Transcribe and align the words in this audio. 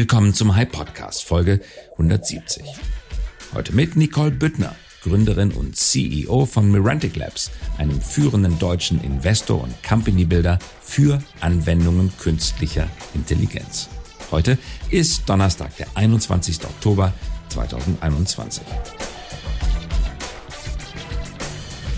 Willkommen 0.00 0.32
zum 0.32 0.56
High 0.56 0.72
Podcast 0.72 1.24
Folge 1.24 1.60
170. 1.98 2.64
Heute 3.52 3.74
mit 3.74 3.96
Nicole 3.96 4.30
Büttner, 4.30 4.74
Gründerin 5.02 5.52
und 5.52 5.76
CEO 5.76 6.46
von 6.46 6.70
Mirantic 6.72 7.16
Labs, 7.16 7.50
einem 7.76 8.00
führenden 8.00 8.58
deutschen 8.58 9.04
Investor 9.04 9.62
und 9.62 9.74
Company 9.86 10.24
Builder 10.24 10.58
für 10.80 11.22
Anwendungen 11.40 12.10
künstlicher 12.18 12.88
Intelligenz. 13.12 13.90
Heute 14.30 14.56
ist 14.88 15.28
Donnerstag, 15.28 15.76
der 15.76 15.86
21. 15.96 16.64
Oktober 16.64 17.12
2021. 17.50 18.62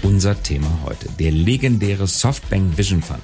Unser 0.02 0.42
Thema 0.42 0.80
heute, 0.84 1.08
der 1.20 1.30
legendäre 1.30 2.08
Softbank 2.08 2.76
Vision 2.76 3.00
Fund, 3.00 3.22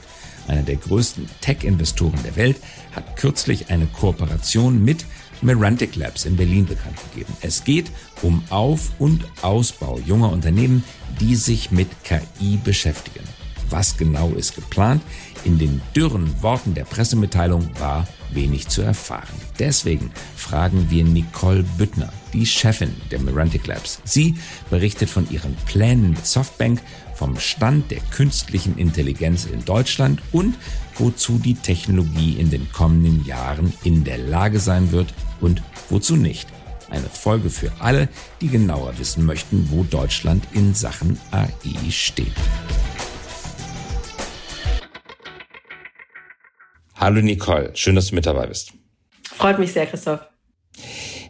einer 0.48 0.62
der 0.62 0.76
größten 0.76 1.28
Tech-Investoren 1.40 2.22
der 2.24 2.36
Welt, 2.36 2.56
hat 2.94 3.16
kürzlich 3.16 3.70
eine 3.70 3.86
Kooperation 3.86 4.82
mit 4.82 5.04
Merantic 5.42 5.94
Labs 5.96 6.24
in 6.24 6.36
Berlin 6.36 6.66
bekannt 6.66 6.98
gegeben. 7.10 7.32
Es 7.40 7.64
geht 7.64 7.90
um 8.22 8.42
Auf- 8.50 8.92
und 8.98 9.24
Ausbau 9.42 10.00
junger 10.04 10.32
Unternehmen, 10.32 10.82
die 11.20 11.36
sich 11.36 11.70
mit 11.70 11.88
KI 12.02 12.56
beschäftigen. 12.62 13.24
Was 13.70 13.96
genau 13.96 14.30
ist 14.30 14.54
geplant? 14.54 15.02
In 15.48 15.58
den 15.58 15.80
dürren 15.96 16.42
Worten 16.42 16.74
der 16.74 16.84
Pressemitteilung 16.84 17.70
war 17.78 18.06
wenig 18.32 18.68
zu 18.68 18.82
erfahren. 18.82 19.34
Deswegen 19.58 20.10
fragen 20.36 20.90
wir 20.90 21.04
Nicole 21.04 21.64
Büttner, 21.78 22.12
die 22.34 22.44
Chefin 22.44 22.94
der 23.10 23.18
Merantic 23.20 23.66
Labs. 23.66 24.02
Sie 24.04 24.34
berichtet 24.68 25.08
von 25.08 25.26
ihren 25.30 25.56
Plänen 25.64 26.10
mit 26.10 26.26
Softbank, 26.26 26.82
vom 27.14 27.38
Stand 27.38 27.90
der 27.90 28.00
künstlichen 28.10 28.76
Intelligenz 28.76 29.46
in 29.46 29.64
Deutschland 29.64 30.20
und 30.32 30.54
wozu 30.96 31.38
die 31.38 31.54
Technologie 31.54 32.34
in 32.38 32.50
den 32.50 32.70
kommenden 32.70 33.24
Jahren 33.24 33.72
in 33.84 34.04
der 34.04 34.18
Lage 34.18 34.60
sein 34.60 34.92
wird 34.92 35.14
und 35.40 35.62
wozu 35.88 36.16
nicht. 36.16 36.46
Eine 36.90 37.08
Folge 37.08 37.48
für 37.48 37.72
alle, 37.78 38.10
die 38.42 38.48
genauer 38.48 38.98
wissen 38.98 39.24
möchten, 39.24 39.70
wo 39.70 39.82
Deutschland 39.82 40.46
in 40.52 40.74
Sachen 40.74 41.18
AI 41.30 41.90
steht. 41.90 42.34
Hallo 47.00 47.20
Nicole, 47.20 47.70
schön, 47.74 47.94
dass 47.94 48.08
du 48.08 48.16
mit 48.16 48.26
dabei 48.26 48.46
bist. 48.48 48.72
Freut 49.22 49.58
mich 49.60 49.72
sehr, 49.72 49.86
Christoph. 49.86 50.20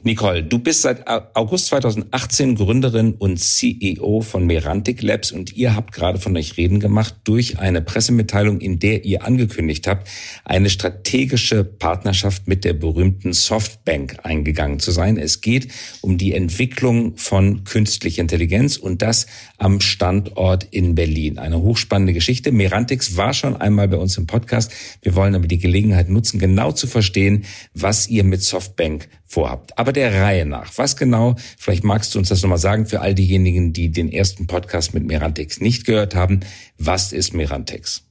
Nicole, 0.04 0.44
du 0.44 0.60
bist 0.60 0.82
seit 0.82 1.06
August 1.08 1.66
2018 1.66 2.54
Gründerin 2.54 3.14
und 3.14 3.38
CEO 3.38 4.20
von 4.20 4.46
Merantic 4.46 5.02
Labs 5.02 5.32
und 5.32 5.56
ihr 5.56 5.74
habt 5.74 5.92
gerade 5.92 6.18
von 6.18 6.36
euch 6.36 6.56
reden 6.56 6.78
gemacht 6.78 7.16
durch 7.24 7.58
eine 7.58 7.82
Pressemitteilung, 7.82 8.60
in 8.60 8.78
der 8.78 9.04
ihr 9.04 9.24
angekündigt 9.24 9.88
habt, 9.88 10.08
eine 10.44 10.70
strategische 10.70 11.64
Partnerschaft 11.64 12.46
mit 12.46 12.64
der 12.64 12.74
berühmten 12.74 13.32
Softbank 13.32 14.18
eingegangen 14.22 14.78
zu 14.78 14.92
sein. 14.92 15.16
Es 15.16 15.40
geht 15.40 15.68
um 16.00 16.16
die 16.16 16.32
Entwicklung 16.32 17.16
von 17.16 17.64
künstlicher 17.64 18.22
Intelligenz 18.22 18.76
und 18.76 19.02
das 19.02 19.26
am 19.56 19.80
Standort 19.80 20.64
in 20.70 20.94
Berlin. 20.94 21.38
Eine 21.38 21.60
hochspannende 21.60 22.12
Geschichte. 22.12 22.52
Merantix 22.52 23.16
war 23.16 23.34
schon 23.34 23.56
einmal 23.56 23.88
bei 23.88 23.96
uns 23.96 24.16
im 24.16 24.26
Podcast. 24.26 24.72
Wir 25.02 25.16
wollen 25.16 25.34
aber 25.34 25.48
die 25.48 25.58
Gelegenheit 25.58 26.08
nutzen, 26.08 26.38
genau 26.38 26.70
zu 26.70 26.86
verstehen, 26.86 27.44
was 27.74 28.08
ihr 28.08 28.22
mit 28.22 28.42
Softbank 28.42 29.08
vorhabt. 29.28 29.76
Aber 29.78 29.87
der 29.92 30.22
Reihe 30.22 30.46
nach. 30.46 30.70
Was 30.76 30.96
genau, 30.96 31.36
vielleicht 31.58 31.84
magst 31.84 32.14
du 32.14 32.18
uns 32.18 32.28
das 32.28 32.42
nochmal 32.42 32.58
sagen 32.58 32.86
für 32.86 33.00
all 33.00 33.14
diejenigen, 33.14 33.72
die 33.72 33.90
den 33.90 34.10
ersten 34.10 34.46
Podcast 34.46 34.94
mit 34.94 35.04
Merantix 35.04 35.60
nicht 35.60 35.86
gehört 35.86 36.14
haben. 36.14 36.40
Was 36.78 37.12
ist 37.12 37.34
Merantix? 37.34 38.04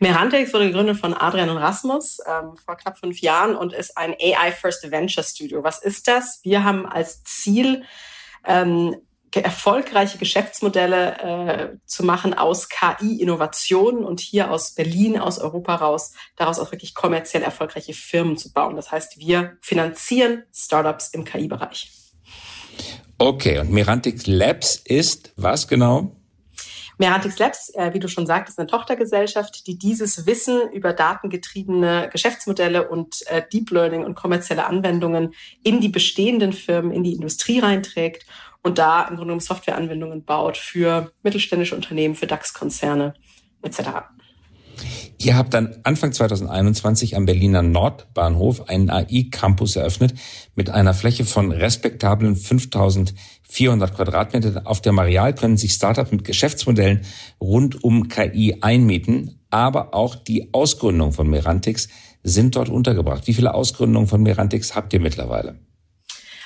Merantix 0.00 0.54
wurde 0.54 0.68
gegründet 0.68 0.96
von 0.96 1.12
Adrian 1.12 1.50
und 1.50 1.58
Rasmus 1.58 2.20
ähm, 2.26 2.56
vor 2.56 2.76
knapp 2.76 2.98
fünf 2.98 3.20
Jahren 3.20 3.54
und 3.54 3.74
ist 3.74 3.98
ein 3.98 4.14
AI 4.14 4.50
First 4.50 4.90
Venture 4.90 5.22
Studio. 5.22 5.62
Was 5.62 5.82
ist 5.82 6.08
das? 6.08 6.40
Wir 6.42 6.64
haben 6.64 6.86
als 6.86 7.22
Ziel, 7.24 7.84
ähm, 8.46 8.96
erfolgreiche 9.36 10.18
Geschäftsmodelle 10.18 11.18
äh, 11.18 11.76
zu 11.86 12.04
machen 12.04 12.34
aus 12.34 12.68
KI-Innovationen 12.68 14.04
und 14.04 14.20
hier 14.20 14.50
aus 14.50 14.74
Berlin, 14.74 15.18
aus 15.18 15.38
Europa 15.38 15.76
raus, 15.76 16.12
daraus 16.36 16.58
auch 16.58 16.72
wirklich 16.72 16.94
kommerziell 16.94 17.42
erfolgreiche 17.42 17.94
Firmen 17.94 18.36
zu 18.36 18.52
bauen. 18.52 18.76
Das 18.76 18.90
heißt, 18.90 19.18
wir 19.18 19.56
finanzieren 19.60 20.42
Startups 20.52 21.08
im 21.08 21.24
KI-Bereich. 21.24 21.90
Okay, 23.18 23.58
und 23.58 23.70
Merantix 23.70 24.26
Labs 24.26 24.76
ist 24.76 25.32
was 25.36 25.68
genau? 25.68 26.16
Merantix 27.00 27.38
Labs, 27.38 27.70
äh, 27.74 27.94
wie 27.94 27.98
du 27.98 28.08
schon 28.08 28.26
sagst, 28.26 28.50
ist 28.50 28.58
eine 28.58 28.68
Tochtergesellschaft, 28.68 29.66
die 29.66 29.78
dieses 29.78 30.26
Wissen 30.26 30.70
über 30.70 30.92
datengetriebene 30.92 32.10
Geschäftsmodelle 32.12 32.88
und 32.90 33.26
äh, 33.28 33.42
Deep 33.50 33.70
Learning 33.70 34.04
und 34.04 34.16
kommerzielle 34.16 34.66
Anwendungen 34.66 35.34
in 35.62 35.80
die 35.80 35.88
bestehenden 35.88 36.52
Firmen, 36.52 36.92
in 36.92 37.02
die 37.02 37.14
Industrie 37.14 37.60
reinträgt 37.60 38.26
und 38.62 38.78
da 38.78 39.02
im 39.02 39.08
Grunde 39.08 39.22
genommen 39.24 39.40
Softwareanwendungen 39.40 40.24
baut 40.24 40.56
für 40.56 41.12
mittelständische 41.22 41.74
Unternehmen, 41.74 42.14
für 42.14 42.26
DAX-Konzerne 42.26 43.14
etc. 43.62 43.80
Ihr 45.18 45.36
habt 45.36 45.52
dann 45.52 45.76
Anfang 45.82 46.12
2021 46.12 47.14
am 47.14 47.26
Berliner 47.26 47.60
Nordbahnhof 47.62 48.70
einen 48.70 48.88
AI-Campus 48.88 49.76
eröffnet 49.76 50.14
mit 50.54 50.70
einer 50.70 50.94
Fläche 50.94 51.26
von 51.26 51.52
respektablen 51.52 52.36
5400 52.36 53.94
Quadratmeter. 53.94 54.62
Auf 54.64 54.80
der 54.80 54.92
Marial 54.92 55.34
können 55.34 55.58
sich 55.58 55.74
Startups 55.74 56.10
mit 56.10 56.24
Geschäftsmodellen 56.24 57.02
rund 57.38 57.84
um 57.84 58.08
KI 58.08 58.56
einmieten, 58.62 59.40
aber 59.50 59.94
auch 59.94 60.14
die 60.14 60.54
Ausgründung 60.54 61.12
von 61.12 61.28
Merantix 61.28 61.88
sind 62.22 62.56
dort 62.56 62.70
untergebracht. 62.70 63.26
Wie 63.26 63.34
viele 63.34 63.52
Ausgründungen 63.52 64.08
von 64.08 64.22
Merantix 64.22 64.74
habt 64.74 64.92
ihr 64.94 65.00
mittlerweile? 65.00 65.58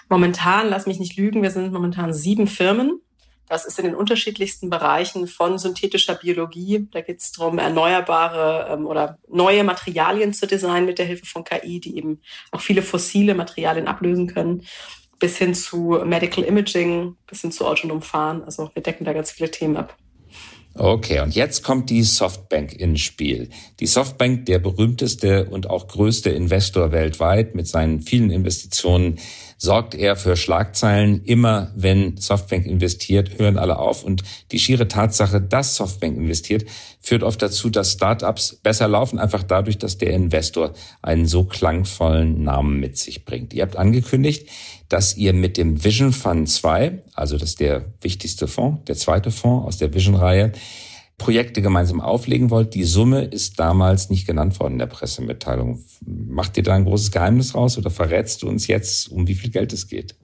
Momentan, 0.09 0.69
lass 0.69 0.87
mich 0.87 0.99
nicht 0.99 1.17
lügen, 1.17 1.43
wir 1.43 1.51
sind 1.51 1.73
momentan 1.73 2.13
sieben 2.13 2.47
Firmen. 2.47 3.01
Das 3.49 3.67
ist 3.67 3.79
in 3.79 3.85
den 3.85 3.95
unterschiedlichsten 3.95 4.71
Bereichen 4.71 5.27
von 5.27 5.59
synthetischer 5.59 6.15
Biologie. 6.15 6.89
Da 6.93 7.03
geht 7.03 7.21
es 7.21 7.33
darum, 7.33 7.59
erneuerbare 7.59 8.73
ähm, 8.73 8.87
oder 8.87 9.19
neue 9.29 9.65
Materialien 9.65 10.33
zu 10.33 10.47
designen 10.47 10.87
mit 10.87 10.99
der 10.99 11.07
Hilfe 11.07 11.27
von 11.27 11.45
KI, 11.45 11.79
die 11.79 11.97
eben 11.97 12.21
auch 12.53 12.61
viele 12.61 12.83
fossile 12.83 13.35
Materialien 13.35 13.87
ablösen 13.87 14.29
können, 14.29 14.63
bis 15.19 15.37
hin 15.37 15.55
zu 15.55 16.01
Medical 16.05 16.43
Imaging, 16.43 17.17
bis 17.27 17.43
hin 17.43 17.53
zu 17.53 17.67
autonom 17.67 18.01
Fahren. 18.01 18.43
Also 18.45 18.71
wir 18.73 18.83
decken 18.83 19.05
da 19.05 19.13
ganz 19.13 19.31
viele 19.31 19.51
Themen 19.51 19.77
ab. 19.77 19.97
Okay, 20.77 21.21
und 21.21 21.37
jetzt 21.37 21.63
kommt 21.63 21.89
die 21.89 22.03
Softbank 22.03 22.73
ins 22.73 23.01
Spiel. 23.01 23.49
Die 23.79 23.87
Softbank, 23.87 24.47
der 24.47 24.59
berühmteste 24.59 25.45
und 25.49 25.71
auch 25.71 25.87
größte 25.87 26.31
Investor 26.31 26.91
weltweit 26.91 27.55
mit 27.55 27.69
seinen 27.69 28.01
vielen 28.03 28.33
Investitionen 28.33 29.21
sorgt 29.65 29.95
er 29.95 30.15
für 30.15 30.37
Schlagzeilen. 30.37 31.25
Immer 31.25 31.73
wenn 31.75 32.19
Softbank 32.19 32.67
investiert, 32.67 33.39
hören 33.39 33.57
alle 33.57 33.79
auf. 33.79 34.05
Und 34.05 34.23
die 34.53 34.59
schiere 34.59 34.89
Tatsache, 34.89 35.41
dass 35.41 35.77
Softbank 35.77 36.17
investiert, 36.19 36.67
führt 37.01 37.23
oft 37.23 37.41
dazu, 37.41 37.71
dass 37.71 37.93
Startups 37.93 38.57
besser 38.63 38.89
laufen, 38.89 39.19
einfach 39.19 39.43
dadurch, 39.43 39.79
dass 39.79 39.97
der 39.97 40.11
Investor 40.11 40.75
einen 41.01 41.27
so 41.27 41.45
klangvollen 41.45 42.45
Namen 42.45 42.79
mit 42.79 42.99
sich 42.99 43.25
bringt. 43.25 43.55
Ihr 43.55 43.63
habt 43.63 43.77
angekündigt, 43.77 44.49
dass 44.91 45.17
ihr 45.17 45.33
mit 45.33 45.57
dem 45.57 45.83
Vision 45.83 46.13
Fund 46.13 46.49
2, 46.49 47.03
also 47.15 47.39
das 47.39 47.51
ist 47.51 47.61
der 47.61 47.87
wichtigste 48.03 48.47
Fonds, 48.47 48.85
der 48.85 48.97
zweite 48.97 49.31
Fonds 49.31 49.67
aus 49.67 49.79
der 49.79 49.95
Vision-Reihe, 49.95 50.53
Projekte 51.19 51.63
gemeinsam 51.63 52.01
auflegen 52.01 52.51
wollt. 52.51 52.75
Die 52.75 52.85
Summe 52.85 53.25
ist 53.25 53.59
damals 53.61 54.11
nicht 54.11 54.27
genannt 54.27 54.59
worden 54.59 54.75
in 54.75 54.79
der 54.81 54.87
Pressemitteilung. 54.87 55.85
Macht 56.05 56.57
ihr 56.57 56.63
da 56.63 56.75
ein 56.75 56.85
großes 56.85 57.13
Geheimnis 57.13 57.55
raus 57.55 57.79
oder 57.79 57.91
verrätst 57.91 58.43
du 58.43 58.49
uns 58.49 58.67
jetzt, 58.67 59.11
um 59.11 59.27
wie 59.27 59.35
viel 59.35 59.51
Geld 59.51 59.73
es 59.73 59.89
geht? 59.89 60.17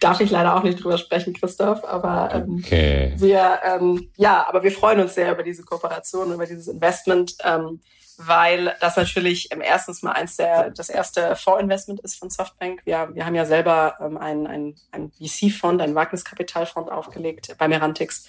Darf 0.00 0.20
ich 0.20 0.30
leider 0.30 0.56
auch 0.56 0.62
nicht 0.62 0.82
drüber 0.82 0.98
sprechen, 0.98 1.34
Christoph, 1.34 1.84
aber 1.84 2.32
ähm, 2.32 2.60
okay. 2.62 3.12
wir 3.16 3.58
ähm, 3.64 4.10
ja, 4.16 4.46
aber 4.48 4.62
wir 4.62 4.70
freuen 4.70 5.00
uns 5.00 5.14
sehr 5.14 5.32
über 5.32 5.42
diese 5.42 5.64
Kooperation, 5.64 6.32
über 6.32 6.46
dieses 6.46 6.68
Investment, 6.68 7.34
ähm, 7.44 7.80
weil 8.18 8.76
das 8.80 8.96
natürlich 8.96 9.48
ähm, 9.50 9.60
erstens 9.60 10.02
mal 10.02 10.12
eins 10.12 10.36
der 10.36 10.70
das 10.70 10.88
erste 10.90 11.34
Fondsinvestment 11.34 12.00
ist 12.00 12.16
von 12.16 12.30
Softbank. 12.30 12.82
Wir, 12.84 13.10
wir 13.14 13.26
haben 13.26 13.34
ja 13.34 13.44
selber 13.44 13.96
ähm, 14.00 14.16
einen, 14.16 14.76
VC-Fond, 15.18 15.80
einen 15.80 15.94
Wagniskapitalfonds 15.94 16.90
aufgelegt 16.90 17.56
bei 17.58 17.66
Merantix 17.66 18.28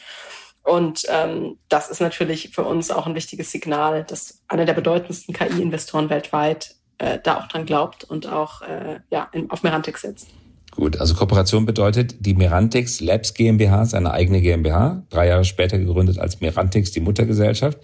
und 0.70 1.04
ähm, 1.10 1.58
das 1.68 1.90
ist 1.90 2.00
natürlich 2.00 2.52
für 2.54 2.64
uns 2.64 2.92
auch 2.92 3.08
ein 3.08 3.16
wichtiges 3.16 3.52
Signal, 3.52 4.04
dass 4.04 4.44
einer 4.48 4.66
der 4.66 4.76
bedeutendsten 4.76 5.34
KI-Investoren 5.34 6.12
weltweit 6.12 6.76
äh, 7.00 7.18
da 7.24 7.40
auch 7.40 7.48
dran 7.48 7.66
glaubt 7.66 8.04
und 8.04 8.28
auch 8.28 8.62
äh, 8.62 9.00
ja, 9.10 9.32
auf 9.50 9.64
Merantix 9.64 10.02
setzt. 10.02 10.28
Gut, 10.76 11.00
also 11.00 11.16
Kooperation 11.16 11.66
bedeutet, 11.66 12.18
die 12.20 12.36
Merantix 12.36 13.00
Labs 13.00 13.34
GmbH, 13.34 13.86
seine 13.86 14.12
eigene 14.12 14.42
GmbH, 14.42 15.02
drei 15.10 15.30
Jahre 15.30 15.44
später 15.44 15.80
gegründet 15.80 16.20
als 16.20 16.40
Merantix, 16.40 16.92
die 16.92 17.00
Muttergesellschaft. 17.00 17.80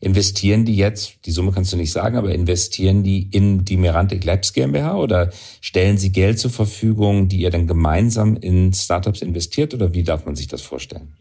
Investieren 0.00 0.64
die 0.64 0.76
jetzt, 0.76 1.26
die 1.26 1.32
Summe 1.32 1.52
kannst 1.52 1.74
du 1.74 1.76
nicht 1.76 1.92
sagen, 1.92 2.16
aber 2.16 2.34
investieren 2.34 3.02
die 3.02 3.28
in 3.30 3.66
die 3.66 3.76
Merantix 3.76 4.24
Labs 4.24 4.54
GmbH 4.54 4.96
oder 4.96 5.30
stellen 5.60 5.98
sie 5.98 6.10
Geld 6.10 6.38
zur 6.38 6.50
Verfügung, 6.50 7.28
die 7.28 7.42
ihr 7.42 7.50
dann 7.50 7.66
gemeinsam 7.66 8.36
in 8.36 8.72
Startups 8.72 9.20
investiert 9.20 9.74
oder 9.74 9.92
wie 9.92 10.04
darf 10.04 10.24
man 10.24 10.36
sich 10.36 10.48
das 10.48 10.62
vorstellen? 10.62 11.12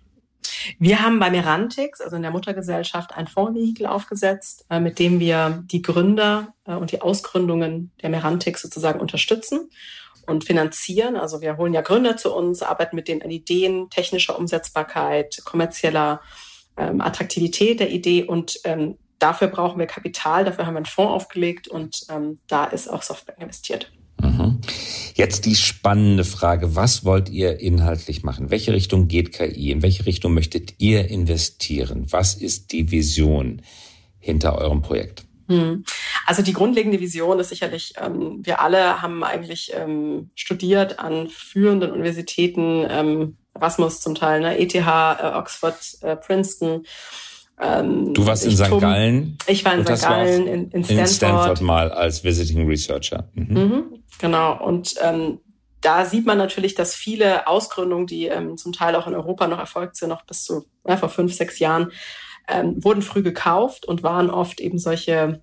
Wir 0.78 1.02
haben 1.02 1.20
bei 1.20 1.30
Merantix, 1.30 2.02
also 2.02 2.16
in 2.16 2.22
der 2.22 2.32
Muttergesellschaft, 2.32 3.16
ein 3.16 3.28
Fondsvehikel 3.28 3.86
aufgesetzt, 3.86 4.66
äh, 4.70 4.80
mit 4.80 5.00
dem 5.00 5.20
wir 5.20 5.64
die 5.66 5.82
Gründer 5.82 6.54
äh, 6.66 6.74
und 6.74 6.92
die 6.92 7.02
Ausgründungen 7.02 7.92
der 8.02 8.10
Merantix 8.10 8.62
sozusagen 8.62 9.00
unterstützen 9.00 9.70
und 10.26 10.46
finanzieren. 10.46 11.18
Also 11.18 11.42
wir 11.42 11.58
holen 11.58 11.74
ja 11.74 11.82
Gründer 11.82 12.18
zu 12.18 12.34
uns, 12.34 12.62
arbeiten 12.62 12.96
mit 12.96 13.08
denen 13.08 13.22
an 13.22 13.32
Ideen, 13.32 13.90
technischer 13.90 14.38
Umsetzbarkeit, 14.38 15.42
kommerzieller 15.44 16.22
ähm, 16.78 17.02
Attraktivität 17.02 17.80
der 17.80 17.90
Idee 17.90 18.24
und 18.24 18.60
ähm, 18.64 18.98
dafür 19.18 19.48
brauchen 19.48 19.80
wir 19.80 19.88
Kapital, 19.88 20.46
dafür 20.46 20.66
haben 20.66 20.76
wir 20.76 20.80
einen 20.80 20.86
Fonds 20.86 21.14
aufgelegt 21.14 21.68
und 21.68 22.06
ähm, 22.10 22.40
da 22.48 22.66
ist 22.66 22.88
auch 22.88 23.02
Softbank 23.02 23.40
investiert. 23.40 23.92
Mhm. 24.22 24.60
Jetzt 25.16 25.46
die 25.46 25.56
spannende 25.56 26.24
Frage, 26.24 26.76
was 26.76 27.04
wollt 27.04 27.30
ihr 27.30 27.60
inhaltlich 27.60 28.24
machen? 28.24 28.52
Welche 28.52 28.74
Richtung 28.74 29.08
geht 29.08 29.34
KI? 29.34 29.72
In 29.72 29.82
welche 29.82 30.06
Richtung 30.06 30.34
möchtet 30.34 30.76
ihr 30.78 31.10
investieren? 31.10 32.06
Was 32.10 32.36
ist 32.36 32.72
die 32.72 32.92
Vision 32.92 33.62
hinter 34.20 34.58
eurem 34.58 34.82
Projekt? 34.82 35.26
Hm. 35.48 35.84
Also 36.26 36.44
die 36.44 36.54
grundlegende 36.54 37.00
Vision 37.00 37.40
ist 37.40 37.50
sicherlich, 37.50 37.96
ähm, 37.98 38.40
wir 38.44 38.62
alle 38.62 39.02
haben 39.02 39.24
eigentlich 39.24 39.72
ähm, 39.74 40.30
studiert 40.36 41.00
an 41.00 41.28
führenden 41.28 41.92
Universitäten, 41.92 42.86
ähm, 42.88 43.38
Erasmus 43.56 44.00
zum 44.00 44.16
Teil, 44.16 44.42
ne? 44.42 44.60
ETH, 44.60 44.76
äh, 44.76 45.38
Oxford, 45.38 45.76
äh, 46.02 46.16
Princeton. 46.16 46.86
Ähm, 47.62 48.14
du 48.14 48.26
warst 48.26 48.46
in 48.46 48.56
St. 48.56 48.70
Gallen. 48.80 49.38
Ich 49.48 49.66
war 49.66 49.74
in 49.74 49.86
St. 49.86 50.02
Gallen, 50.04 50.48
in, 50.48 50.72
in, 50.72 50.84
Stanford. 50.84 51.00
In 51.00 51.08
Stanford 51.08 51.62
mal 51.62 51.92
als 51.92 52.24
Visiting 52.24 52.68
Researcher. 52.68 53.30
Mhm. 53.34 53.54
Mhm, 53.54 53.84
genau. 54.20 54.64
Und 54.64 54.96
ähm, 55.02 55.40
da 55.82 56.06
sieht 56.06 56.26
man 56.26 56.38
natürlich, 56.38 56.76
dass 56.76 56.96
viele 56.96 57.48
Ausgründungen, 57.48 58.08
die 58.08 58.26
ähm, 58.26 58.58
zum 58.58 58.74
Teil 58.74 58.96
auch 58.96 59.08
in 59.08 59.16
Europa 59.16 59.48
noch 59.48 59.60
erfolgt 59.60 59.96
sind, 59.96 60.10
noch 60.10 60.26
bis 60.26 60.44
zu 60.44 60.66
ja, 60.88 60.98
vor 60.98 61.10
fünf, 61.10 61.34
sechs 61.34 61.60
Jahren, 61.60 61.92
ähm, 62.48 62.84
wurden 62.84 63.02
früh 63.02 63.22
gekauft 63.22 63.86
und 63.86 64.04
waren 64.04 64.30
oft 64.30 64.60
eben 64.60 64.80
solche, 64.80 65.42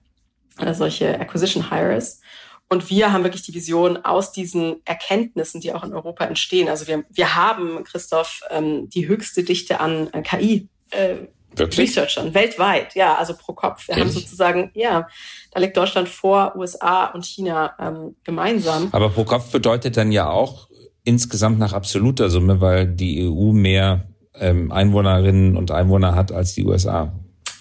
äh, 0.59 0.75
solche 0.75 1.21
Acquisition 1.21 1.71
Hires. 1.71 2.21
Und 2.69 2.91
wir 2.91 3.13
haben 3.13 3.23
wirklich 3.23 3.43
die 3.43 3.55
Vision 3.55 3.99
aus 3.99 4.33
diesen 4.33 4.85
Erkenntnissen, 4.85 5.61
die 5.61 5.73
auch 5.73 5.85
in 5.85 5.95
Europa 5.95 6.25
entstehen. 6.25 6.69
Also 6.69 6.87
wir, 6.89 7.05
wir 7.11 7.37
haben, 7.37 7.85
Christoph, 7.85 8.41
ähm, 8.51 8.89
die 8.91 9.07
höchste 9.07 9.45
Dichte 9.45 9.81
an 9.81 10.09
äh, 10.13 10.23
KI. 10.23 10.69
Äh, 10.91 11.29
Wirklich? 11.59 11.89
Researchern 11.89 12.35
weltweit, 12.35 12.95
ja, 12.95 13.15
also 13.17 13.35
pro 13.35 13.53
Kopf. 13.53 13.89
Wir 13.89 13.97
Ehrlich? 13.97 14.15
haben 14.15 14.21
sozusagen, 14.21 14.71
ja, 14.75 15.09
da 15.53 15.61
liegt 15.61 15.77
Deutschland 15.77 16.09
vor 16.09 16.55
USA 16.57 17.07
und 17.07 17.25
China 17.25 17.75
ähm, 17.79 18.17
gemeinsam. 18.25 18.89
Aber 18.93 19.11
pro 19.11 19.25
Kopf 19.25 19.51
bedeutet 19.51 19.97
dann 19.97 20.13
ja 20.13 20.29
auch 20.29 20.69
insgesamt 21.05 21.59
nach 21.59 21.73
absoluter 21.73 22.31
Summe, 22.31 22.61
weil 22.61 22.87
die 22.87 23.27
EU 23.27 23.53
mehr 23.53 24.09
ähm, 24.35 24.71
Einwohnerinnen 24.73 25.57
und 25.57 25.71
Einwohner 25.71 26.15
hat 26.15 26.33
als 26.33 26.55
die 26.55 26.65
USA. 26.65 27.13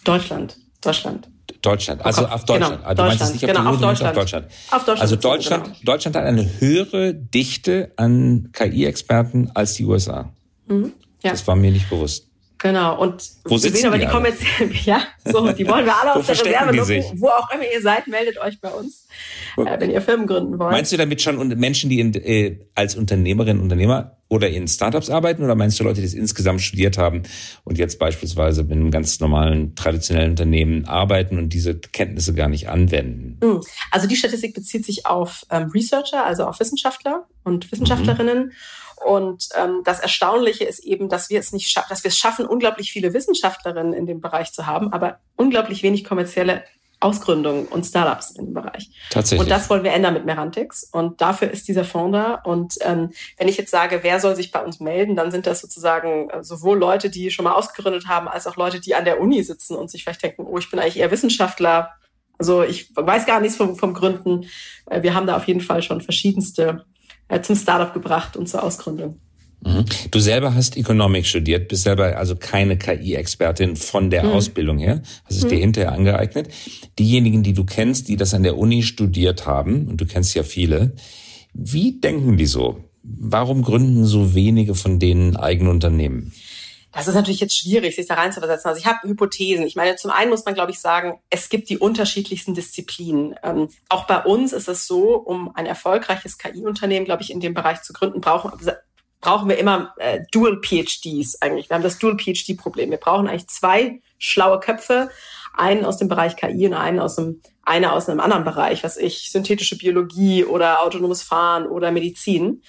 Deutschland, 0.03 0.57
Deutschland. 0.81 1.29
Deutschland, 1.61 2.05
also 2.05 2.27
auf 2.27 2.45
Deutschland. 2.45 2.81
Genau, 2.81 2.93
du 2.93 3.03
meinst 3.03 3.23
es 3.23 3.33
nicht 3.33 3.43
auf, 3.43 3.49
genau, 3.49 3.63
EU, 3.63 3.73
auf, 3.73 3.79
Deutschland. 3.79 4.09
auf 4.09 4.23
Deutschland. 4.23 4.45
Auf 4.71 4.85
Deutschland. 4.85 5.01
Also 5.01 5.15
Deutschland, 5.15 5.63
genau. 5.63 5.77
Deutschland 5.83 6.15
hat 6.15 6.23
eine 6.25 6.59
höhere 6.59 7.13
Dichte 7.13 7.91
an 7.95 8.49
KI-Experten 8.53 9.51
als 9.53 9.73
die 9.73 9.85
USA. 9.85 10.31
Mhm, 10.67 10.93
ja. 11.23 11.31
Das 11.31 11.47
war 11.47 11.55
mir 11.55 11.71
nicht 11.71 11.89
bewusst. 11.89 12.29
Genau, 12.65 12.99
und 12.99 13.21
wo 13.43 13.51
wir 13.51 13.59
sehen 13.59 13.85
aber 13.85 13.99
die, 13.99 14.05
die 14.05 14.11
kommerziellen, 14.11 14.73
ja, 14.85 15.03
so, 15.23 15.51
die 15.51 15.67
wollen 15.67 15.85
wir 15.85 16.01
alle 16.01 16.15
aus 16.15 16.25
der 16.25 16.43
Reserve 16.43 16.75
nutzen. 16.75 17.03
Wo 17.21 17.27
auch 17.27 17.47
immer 17.51 17.63
ihr 17.71 17.79
seid, 17.79 18.07
meldet 18.07 18.39
euch 18.39 18.59
bei 18.59 18.69
uns, 18.69 19.05
äh, 19.57 19.79
wenn 19.79 19.91
ihr 19.91 20.01
Firmen 20.01 20.25
gründen 20.25 20.57
wollt. 20.57 20.71
Meinst 20.71 20.91
du 20.91 20.97
damit 20.97 21.21
schon 21.21 21.47
Menschen, 21.49 21.91
die 21.91 21.99
in, 21.99 22.15
äh, 22.15 22.57
als 22.73 22.95
Unternehmerinnen 22.95 23.57
und 23.57 23.65
Unternehmer 23.65 24.17
oder 24.29 24.49
in 24.49 24.67
Startups 24.67 25.11
arbeiten 25.11 25.43
oder 25.43 25.53
meinst 25.53 25.79
du 25.79 25.83
Leute, 25.83 26.01
die 26.01 26.07
es 26.07 26.15
insgesamt 26.15 26.59
studiert 26.59 26.97
haben 26.97 27.21
und 27.65 27.77
jetzt 27.77 27.99
beispielsweise 27.99 28.61
in 28.61 28.71
einem 28.71 28.89
ganz 28.89 29.19
normalen, 29.19 29.75
traditionellen 29.75 30.31
Unternehmen 30.31 30.85
arbeiten 30.85 31.37
und 31.37 31.49
diese 31.49 31.77
Kenntnisse 31.77 32.33
gar 32.33 32.49
nicht 32.49 32.67
anwenden? 32.67 33.37
Hm. 33.43 33.61
Also 33.91 34.07
die 34.07 34.15
Statistik 34.15 34.55
bezieht 34.55 34.87
sich 34.87 35.05
auf 35.05 35.45
ähm, 35.51 35.69
Researcher, 35.69 36.25
also 36.25 36.45
auf 36.45 36.59
Wissenschaftler 36.59 37.27
und 37.43 37.71
Wissenschaftlerinnen. 37.71 38.45
Mhm. 38.45 38.51
Und 39.05 39.49
ähm, 39.55 39.81
das 39.83 39.99
Erstaunliche 39.99 40.63
ist 40.63 40.79
eben, 40.79 41.09
dass 41.09 41.29
wir 41.29 41.39
es 41.39 41.53
nicht 41.53 41.69
schaffen, 41.69 41.87
dass 41.89 42.03
wir 42.03 42.09
es 42.09 42.17
schaffen, 42.17 42.47
unglaublich 42.47 42.91
viele 42.91 43.13
Wissenschaftlerinnen 43.13 43.93
in 43.93 44.07
dem 44.07 44.19
Bereich 44.19 44.51
zu 44.51 44.65
haben, 44.65 44.91
aber 44.91 45.19
unglaublich 45.35 45.83
wenig 45.83 46.03
kommerzielle 46.03 46.63
Ausgründungen 47.01 47.67
und 47.67 47.85
Startups 47.85 48.31
in 48.31 48.45
dem 48.45 48.53
Bereich. 48.55 48.89
Tatsächlich. 49.11 49.41
Und 49.41 49.51
das 49.51 49.69
wollen 49.69 49.83
wir 49.83 49.93
ändern 49.93 50.15
mit 50.15 50.25
Merantix. 50.25 50.89
Und 50.91 51.21
dafür 51.21 51.51
ist 51.51 51.67
dieser 51.67 51.83
Fonds 51.83 52.17
da. 52.17 52.41
Und 52.45 52.77
ähm, 52.81 53.11
wenn 53.37 53.47
ich 53.47 53.57
jetzt 53.57 53.69
sage, 53.69 53.99
wer 54.01 54.19
soll 54.19 54.35
sich 54.35 54.51
bei 54.51 54.63
uns 54.63 54.79
melden, 54.79 55.15
dann 55.15 55.29
sind 55.29 55.45
das 55.45 55.61
sozusagen 55.61 56.31
äh, 56.31 56.43
sowohl 56.43 56.79
Leute, 56.79 57.11
die 57.11 57.29
schon 57.29 57.43
mal 57.43 57.53
ausgegründet 57.53 58.07
haben, 58.07 58.27
als 58.27 58.47
auch 58.47 58.55
Leute, 58.55 58.79
die 58.79 58.95
an 58.95 59.05
der 59.05 59.21
Uni 59.21 59.43
sitzen 59.43 59.75
und 59.75 59.91
sich 59.91 60.03
vielleicht 60.03 60.23
denken, 60.23 60.47
oh, 60.47 60.57
ich 60.57 60.71
bin 60.71 60.79
eigentlich 60.79 60.97
eher 60.97 61.11
Wissenschaftler. 61.11 61.91
Also 62.39 62.63
ich 62.63 62.89
weiß 62.95 63.27
gar 63.27 63.39
nichts 63.39 63.55
vom, 63.55 63.75
vom 63.75 63.93
Gründen. 63.93 64.49
Äh, 64.87 65.03
wir 65.03 65.13
haben 65.13 65.27
da 65.27 65.35
auf 65.35 65.45
jeden 65.45 65.61
Fall 65.61 65.83
schon 65.83 66.01
verschiedenste 66.01 66.85
äh, 67.27 67.41
zum 67.41 67.55
Startup 67.55 67.93
gebracht 67.93 68.37
und 68.37 68.47
zur 68.47 68.63
Ausgründung. 68.63 69.19
Mhm. 69.65 69.85
Du 70.11 70.19
selber 70.19 70.53
hast 70.53 70.77
Economics 70.77 71.29
studiert, 71.29 71.67
bist 71.67 71.83
selber 71.83 72.17
also 72.17 72.35
keine 72.35 72.77
KI-Expertin 72.77 73.75
von 73.75 74.09
der 74.09 74.23
mhm. 74.23 74.31
Ausbildung 74.31 74.77
her, 74.77 75.01
hast 75.23 75.37
es 75.37 75.43
mhm. 75.45 75.49
dir 75.49 75.59
hinterher 75.59 75.91
angeeignet. 75.91 76.49
Diejenigen, 76.99 77.41
die 77.41 77.53
du 77.53 77.65
kennst, 77.65 78.07
die 78.07 78.15
das 78.15 78.33
an 78.33 78.43
der 78.43 78.57
Uni 78.57 78.83
studiert 78.83 79.47
haben, 79.47 79.87
und 79.87 79.99
du 79.99 80.05
kennst 80.05 80.35
ja 80.35 80.43
viele, 80.43 80.93
wie 81.53 81.99
denken 81.99 82.37
die 82.37 82.45
so? 82.45 82.77
Warum 83.01 83.61
gründen 83.61 84.05
so 84.05 84.35
wenige 84.35 84.75
von 84.75 84.99
denen 84.99 85.35
eigene 85.35 85.69
Unternehmen? 85.69 86.31
Das 86.95 87.09
ist 87.09 87.15
natürlich 87.15 87.41
jetzt 87.41 87.57
schwierig, 87.57 87.93
sich 87.93 88.07
da 88.07 88.13
reinzuversetzen. 88.13 88.69
Also 88.69 88.79
ich 88.79 88.87
habe 88.87 89.05
Hypothesen. 89.05 89.67
Ich 89.67 89.75
meine, 89.75 89.97
zum 89.97 90.11
einen 90.11 90.29
muss 90.29 90.45
man, 90.45 90.53
glaube 90.53 90.71
ich, 90.71 90.79
sagen, 90.79 91.19
es 91.29 91.49
gibt 91.49 91.69
die 91.69 91.77
unterschiedlichsten 91.77 92.53
Disziplinen. 92.53 93.35
Ähm, 93.43 93.67
auch 93.89 94.07
bei 94.07 94.23
uns 94.23 94.53
ist 94.53 94.69
es 94.69 94.87
so, 94.87 95.15
um 95.15 95.53
ein 95.55 95.65
erfolgreiches 95.65 96.37
KI-Unternehmen, 96.37 97.05
glaube 97.05 97.21
ich, 97.21 97.31
in 97.31 97.41
dem 97.41 97.53
Bereich 97.53 97.81
zu 97.81 97.91
gründen, 97.91 98.21
brauchen, 98.21 98.49
brauchen 99.19 99.49
wir 99.49 99.57
immer 99.57 99.93
äh, 99.97 100.21
Dual 100.31 100.61
PhDs 100.61 101.41
eigentlich. 101.41 101.69
Wir 101.69 101.75
haben 101.75 101.83
das 101.83 101.99
Dual 101.99 102.15
PhD-Problem. 102.15 102.91
Wir 102.91 102.97
brauchen 102.97 103.27
eigentlich 103.27 103.49
zwei 103.49 103.99
schlaue 104.17 104.61
Köpfe, 104.61 105.09
einen 105.53 105.83
aus 105.83 105.97
dem 105.97 106.07
Bereich 106.07 106.37
KI 106.37 106.65
und 106.65 106.75
einen 106.75 107.01
aus 107.01 107.17
dem 107.17 107.41
eine 107.63 107.91
aus 107.91 108.07
einem 108.07 108.19
anderen 108.19 108.43
Bereich, 108.43 108.83
was 108.83 108.95
ich 108.95 109.31
synthetische 109.31 109.77
Biologie 109.77 110.45
oder 110.45 110.83
autonomes 110.83 111.23
Fahren 111.23 111.65
oder 111.65 111.91
Medizin 111.91 112.61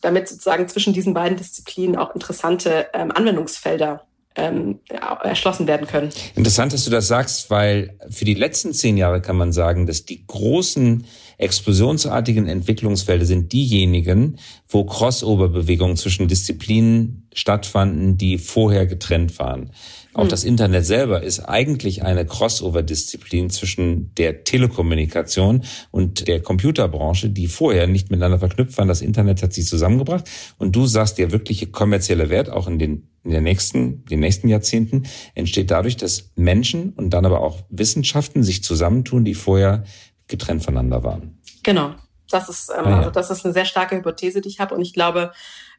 damit 0.00 0.28
sozusagen 0.28 0.68
zwischen 0.68 0.92
diesen 0.92 1.14
beiden 1.14 1.36
Disziplinen 1.36 1.96
auch 1.96 2.14
interessante 2.14 2.86
ähm, 2.92 3.10
Anwendungsfelder 3.10 4.02
ähm, 4.38 4.78
erschlossen 5.22 5.66
werden 5.66 5.86
können. 5.86 6.10
Interessant, 6.36 6.72
dass 6.72 6.84
du 6.84 6.90
das 6.90 7.08
sagst, 7.08 7.50
weil 7.50 7.98
für 8.08 8.24
die 8.24 8.34
letzten 8.34 8.72
zehn 8.72 8.96
Jahre 8.96 9.20
kann 9.20 9.36
man 9.36 9.52
sagen, 9.52 9.86
dass 9.86 10.04
die 10.04 10.24
großen 10.26 11.04
explosionsartigen 11.38 12.46
Entwicklungsfelder 12.46 13.24
sind 13.24 13.52
diejenigen, 13.52 14.38
wo 14.68 14.84
Crossover-Bewegungen 14.84 15.96
zwischen 15.96 16.28
Disziplinen 16.28 17.28
stattfanden, 17.32 18.16
die 18.16 18.38
vorher 18.38 18.86
getrennt 18.86 19.38
waren. 19.38 19.70
Auch 20.18 20.24
hm. 20.24 20.30
das 20.30 20.42
Internet 20.42 20.84
selber 20.84 21.22
ist 21.22 21.38
eigentlich 21.38 22.02
eine 22.02 22.26
Crossover-Disziplin 22.26 23.50
zwischen 23.50 24.12
der 24.16 24.42
Telekommunikation 24.42 25.62
und 25.92 26.26
der 26.26 26.42
Computerbranche, 26.42 27.30
die 27.30 27.46
vorher 27.46 27.86
nicht 27.86 28.10
miteinander 28.10 28.40
verknüpft 28.40 28.76
waren. 28.78 28.88
Das 28.88 29.00
Internet 29.00 29.44
hat 29.44 29.52
sie 29.52 29.62
zusammengebracht. 29.62 30.28
Und 30.58 30.74
du 30.74 30.86
sagst, 30.86 31.18
der 31.18 31.30
wirkliche 31.30 31.68
kommerzielle 31.68 32.30
Wert 32.30 32.50
auch 32.50 32.66
in 32.66 32.80
den, 32.80 33.08
in 33.22 33.30
den 33.30 33.44
nächsten, 33.44 34.04
den 34.06 34.18
nächsten 34.18 34.48
Jahrzehnten 34.48 35.04
entsteht 35.36 35.70
dadurch, 35.70 35.96
dass 35.96 36.32
Menschen 36.34 36.94
und 36.94 37.10
dann 37.10 37.24
aber 37.24 37.40
auch 37.40 37.62
Wissenschaften 37.70 38.42
sich 38.42 38.64
zusammentun, 38.64 39.24
die 39.24 39.34
vorher 39.34 39.84
getrennt 40.26 40.64
voneinander 40.64 41.04
waren. 41.04 41.38
Genau. 41.62 41.94
Das 42.30 42.48
ist, 42.48 42.70
ähm, 42.70 42.84
ah, 42.84 42.90
ja. 42.90 42.96
also 42.98 43.10
das 43.10 43.30
ist 43.30 43.44
eine 43.44 43.54
sehr 43.54 43.64
starke 43.64 43.96
Hypothese, 43.96 44.40
die 44.40 44.48
ich 44.48 44.60
habe. 44.60 44.74
Und 44.74 44.82
ich 44.82 44.92
glaube, 44.92 45.32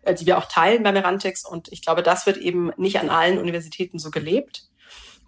äh, 0.03 0.13
die 0.13 0.25
wir 0.25 0.37
auch 0.37 0.45
teilen 0.45 0.83
bei 0.83 0.91
Merantix. 0.91 1.45
Und 1.45 1.71
ich 1.71 1.81
glaube, 1.81 2.03
das 2.03 2.25
wird 2.25 2.37
eben 2.37 2.71
nicht 2.77 2.99
an 2.99 3.09
allen 3.09 3.37
Universitäten 3.37 3.99
so 3.99 4.11
gelebt. 4.11 4.69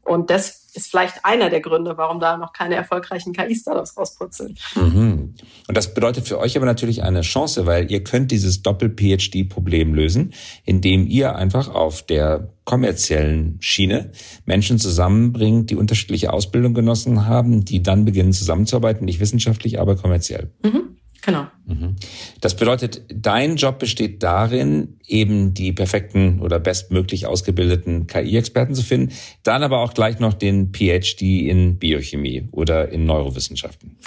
Und 0.04 0.32
das 0.32 0.70
ist 0.74 0.90
vielleicht 0.90 1.26
einer 1.26 1.50
der 1.50 1.62
Gründe, 1.62 1.96
warum 1.98 2.20
da 2.20 2.38
noch 2.38 2.54
keine 2.54 2.76
erfolgreichen 2.76 3.34
KI-Startups 3.34 3.98
rausputzeln. 3.98 4.58
Mhm. 4.76 5.36
Und 5.68 5.78
das 5.78 5.94
bedeutet 5.94 6.28
für 6.28 6.40
euch 6.40 6.58
aber 6.58 6.66
natürlich 6.66 7.04
eine 7.04 7.22
Chance, 7.22 7.68
weil 7.68 7.92
ihr 7.92 8.04
könnt 8.04 8.32
dieses 8.32 8.64
Doppel-PhD-Problem 8.64 9.94
lösen, 9.94 10.34
indem 10.66 11.06
ihr 11.06 11.36
einfach 11.36 11.68
auf 11.68 12.02
der 12.02 12.52
kommerziellen 12.64 13.58
Schiene 13.60 14.12
Menschen 14.46 14.80
zusammenbringt, 14.80 15.70
die 15.70 15.76
unterschiedliche 15.76 16.34
Ausbildung 16.34 16.74
genossen 16.74 17.28
haben, 17.28 17.64
die 17.64 17.84
dann 17.84 18.06
beginnen 18.06 18.34
zusammenzuarbeiten, 18.34 19.06
nicht 19.06 19.20
wissenschaftlich, 19.20 19.80
aber 19.80 19.98
kommerziell. 19.98 20.52
Mhm. 20.64 20.98
Genau. 21.22 21.46
Mhm. 21.66 21.96
Das 22.42 22.56
bedeutet, 22.56 23.04
dein 23.14 23.56
Job 23.56 23.78
besteht 23.78 24.24
darin, 24.24 25.00
eben 25.06 25.54
die 25.54 25.72
perfekten 25.72 26.42
oder 26.42 26.60
bestmöglich 26.60 27.28
ausgebildeten 27.28 28.08
KI-Experten 28.08 28.74
zu 28.74 28.82
finden, 28.82 29.14
dann 29.44 29.62
aber 29.62 29.80
auch 29.80 29.94
gleich 29.94 30.20
noch 30.20 30.34
den 30.34 30.72
PhD 30.74 31.22
in 31.48 31.78
Biochemie 31.78 32.48
oder 32.52 32.90
in 32.90 33.06
Neurowissenschaften. 33.06 33.98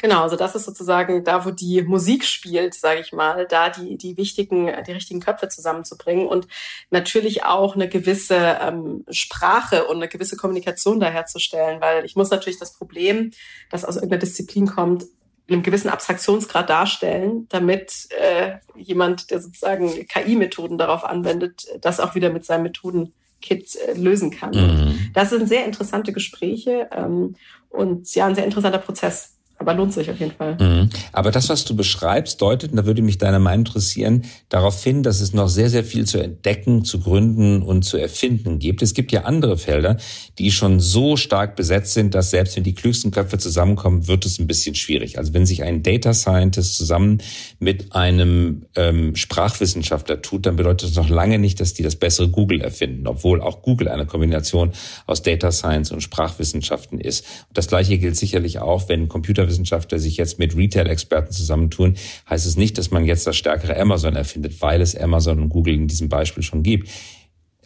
Genau, 0.00 0.22
also 0.22 0.36
das 0.36 0.54
ist 0.54 0.64
sozusagen 0.64 1.24
da, 1.24 1.44
wo 1.44 1.50
die 1.50 1.82
Musik 1.82 2.24
spielt, 2.24 2.74
sage 2.74 3.00
ich 3.00 3.12
mal, 3.12 3.46
da 3.48 3.68
die 3.68 3.98
die 3.98 4.16
wichtigen, 4.16 4.70
die 4.86 4.92
richtigen 4.92 5.18
Köpfe 5.18 5.48
zusammenzubringen 5.48 6.28
und 6.28 6.46
natürlich 6.90 7.42
auch 7.42 7.74
eine 7.74 7.88
gewisse 7.88 8.58
ähm, 8.60 9.04
Sprache 9.10 9.86
und 9.86 9.96
eine 9.96 10.06
gewisse 10.06 10.36
Kommunikation 10.36 11.00
da 11.00 11.08
herzustellen, 11.10 11.80
weil 11.80 12.04
ich 12.04 12.14
muss 12.14 12.30
natürlich 12.30 12.60
das 12.60 12.74
Problem, 12.74 13.32
das 13.70 13.84
aus 13.84 13.96
irgendeiner 13.96 14.20
Disziplin 14.20 14.66
kommt, 14.66 15.06
einem 15.48 15.62
gewissen 15.62 15.88
Abstraktionsgrad 15.88 16.68
darstellen, 16.68 17.46
damit 17.48 18.08
äh, 18.10 18.56
jemand, 18.76 19.30
der 19.30 19.40
sozusagen 19.40 20.06
KI-Methoden 20.06 20.78
darauf 20.78 21.04
anwendet, 21.04 21.66
das 21.80 22.00
auch 22.00 22.14
wieder 22.14 22.30
mit 22.30 22.44
seinem 22.44 22.64
Methodenkit 22.64 23.76
äh, 23.76 23.94
lösen 23.94 24.30
kann. 24.30 24.50
Mhm. 24.50 25.10
Das 25.14 25.30
sind 25.30 25.48
sehr 25.48 25.64
interessante 25.64 26.12
Gespräche 26.12 26.88
ähm, 26.92 27.36
und 27.70 28.14
ja, 28.14 28.26
ein 28.26 28.34
sehr 28.34 28.44
interessanter 28.44 28.78
Prozess 28.78 29.37
aber 29.58 29.74
lohnt 29.74 29.92
sich 29.92 30.08
auf 30.08 30.18
jeden 30.20 30.32
Fall. 30.32 30.56
Mhm. 30.60 30.88
Aber 31.12 31.32
das, 31.32 31.48
was 31.48 31.64
du 31.64 31.74
beschreibst, 31.74 32.40
deutet, 32.40 32.70
und 32.70 32.76
da 32.76 32.86
würde 32.86 33.02
mich 33.02 33.18
deine 33.18 33.40
Meinung 33.40 33.66
interessieren, 33.66 34.24
darauf 34.48 34.82
hin, 34.82 35.02
dass 35.02 35.20
es 35.20 35.32
noch 35.32 35.48
sehr, 35.48 35.68
sehr 35.68 35.82
viel 35.82 36.06
zu 36.06 36.18
entdecken, 36.18 36.84
zu 36.84 37.00
gründen 37.00 37.62
und 37.62 37.82
zu 37.82 37.96
erfinden 37.96 38.60
gibt. 38.60 38.82
Es 38.82 38.94
gibt 38.94 39.10
ja 39.10 39.24
andere 39.24 39.58
Felder, 39.58 39.96
die 40.38 40.52
schon 40.52 40.78
so 40.78 41.16
stark 41.16 41.56
besetzt 41.56 41.94
sind, 41.94 42.14
dass 42.14 42.30
selbst 42.30 42.56
wenn 42.56 42.62
die 42.62 42.74
klügsten 42.74 43.10
Köpfe 43.10 43.38
zusammenkommen, 43.38 44.06
wird 44.06 44.24
es 44.24 44.38
ein 44.38 44.46
bisschen 44.46 44.76
schwierig. 44.76 45.18
Also 45.18 45.34
wenn 45.34 45.44
sich 45.44 45.64
ein 45.64 45.82
Data 45.82 46.14
Scientist 46.14 46.76
zusammen 46.76 47.18
mit 47.58 47.92
einem 47.96 48.66
ähm, 48.76 49.16
Sprachwissenschaftler 49.16 50.22
tut, 50.22 50.46
dann 50.46 50.54
bedeutet 50.54 50.90
das 50.90 50.96
noch 50.96 51.08
lange 51.08 51.40
nicht, 51.40 51.58
dass 51.60 51.74
die 51.74 51.82
das 51.82 51.96
bessere 51.96 52.28
Google 52.28 52.60
erfinden, 52.60 53.08
obwohl 53.08 53.40
auch 53.40 53.62
Google 53.62 53.88
eine 53.88 54.06
Kombination 54.06 54.70
aus 55.06 55.22
Data 55.22 55.50
Science 55.50 55.90
und 55.90 56.00
Sprachwissenschaften 56.00 57.00
ist. 57.00 57.24
Und 57.48 57.58
das 57.58 57.66
Gleiche 57.66 57.98
gilt 57.98 58.16
sicherlich 58.16 58.60
auch, 58.60 58.88
wenn 58.88 59.08
Computer 59.08 59.47
Computerwissenschaftler 59.48 59.98
sich 59.98 60.16
jetzt 60.16 60.38
mit 60.38 60.56
Retail-Experten 60.56 61.32
zusammentun, 61.32 61.96
heißt 62.28 62.46
es 62.46 62.56
nicht, 62.56 62.78
dass 62.78 62.90
man 62.90 63.04
jetzt 63.04 63.26
das 63.26 63.36
stärkere 63.36 63.78
Amazon 63.78 64.14
erfindet, 64.14 64.60
weil 64.60 64.80
es 64.80 64.96
Amazon 64.96 65.40
und 65.40 65.48
Google 65.48 65.74
in 65.74 65.88
diesem 65.88 66.08
Beispiel 66.08 66.42
schon 66.42 66.62
gibt. 66.62 66.88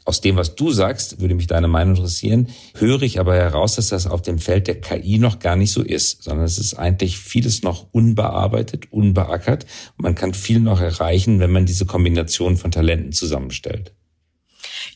Aus 0.04 0.20
dem, 0.20 0.34
was 0.34 0.56
du 0.56 0.72
sagst, 0.72 1.20
würde 1.20 1.36
mich 1.36 1.46
deine 1.46 1.68
Meinung 1.68 1.94
interessieren, 1.94 2.48
höre 2.76 3.02
ich 3.02 3.20
aber 3.20 3.36
heraus, 3.36 3.76
dass 3.76 3.88
das 3.88 4.08
auf 4.08 4.20
dem 4.20 4.38
Feld 4.38 4.66
der 4.66 4.80
KI 4.80 5.18
noch 5.18 5.38
gar 5.38 5.54
nicht 5.54 5.70
so 5.70 5.80
ist, 5.80 6.24
sondern 6.24 6.44
es 6.44 6.58
ist 6.58 6.74
eigentlich 6.74 7.18
vieles 7.18 7.62
noch 7.62 7.86
unbearbeitet, 7.92 8.90
unbeackert. 8.90 9.64
Man 9.96 10.16
kann 10.16 10.34
viel 10.34 10.58
noch 10.58 10.80
erreichen, 10.80 11.38
wenn 11.38 11.52
man 11.52 11.66
diese 11.66 11.86
Kombination 11.86 12.56
von 12.56 12.72
Talenten 12.72 13.12
zusammenstellt. 13.12 13.92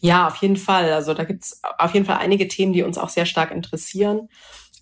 Ja, 0.01 0.27
auf 0.27 0.37
jeden 0.37 0.57
Fall. 0.57 0.93
Also 0.93 1.15
da 1.15 1.23
gibt's 1.23 1.61
auf 1.79 1.95
jeden 1.95 2.05
Fall 2.05 2.19
einige 2.19 2.49
Themen, 2.49 2.73
die 2.73 2.83
uns 2.83 2.99
auch 2.99 3.09
sehr 3.09 3.27
stark 3.27 3.53
interessieren. 3.53 4.29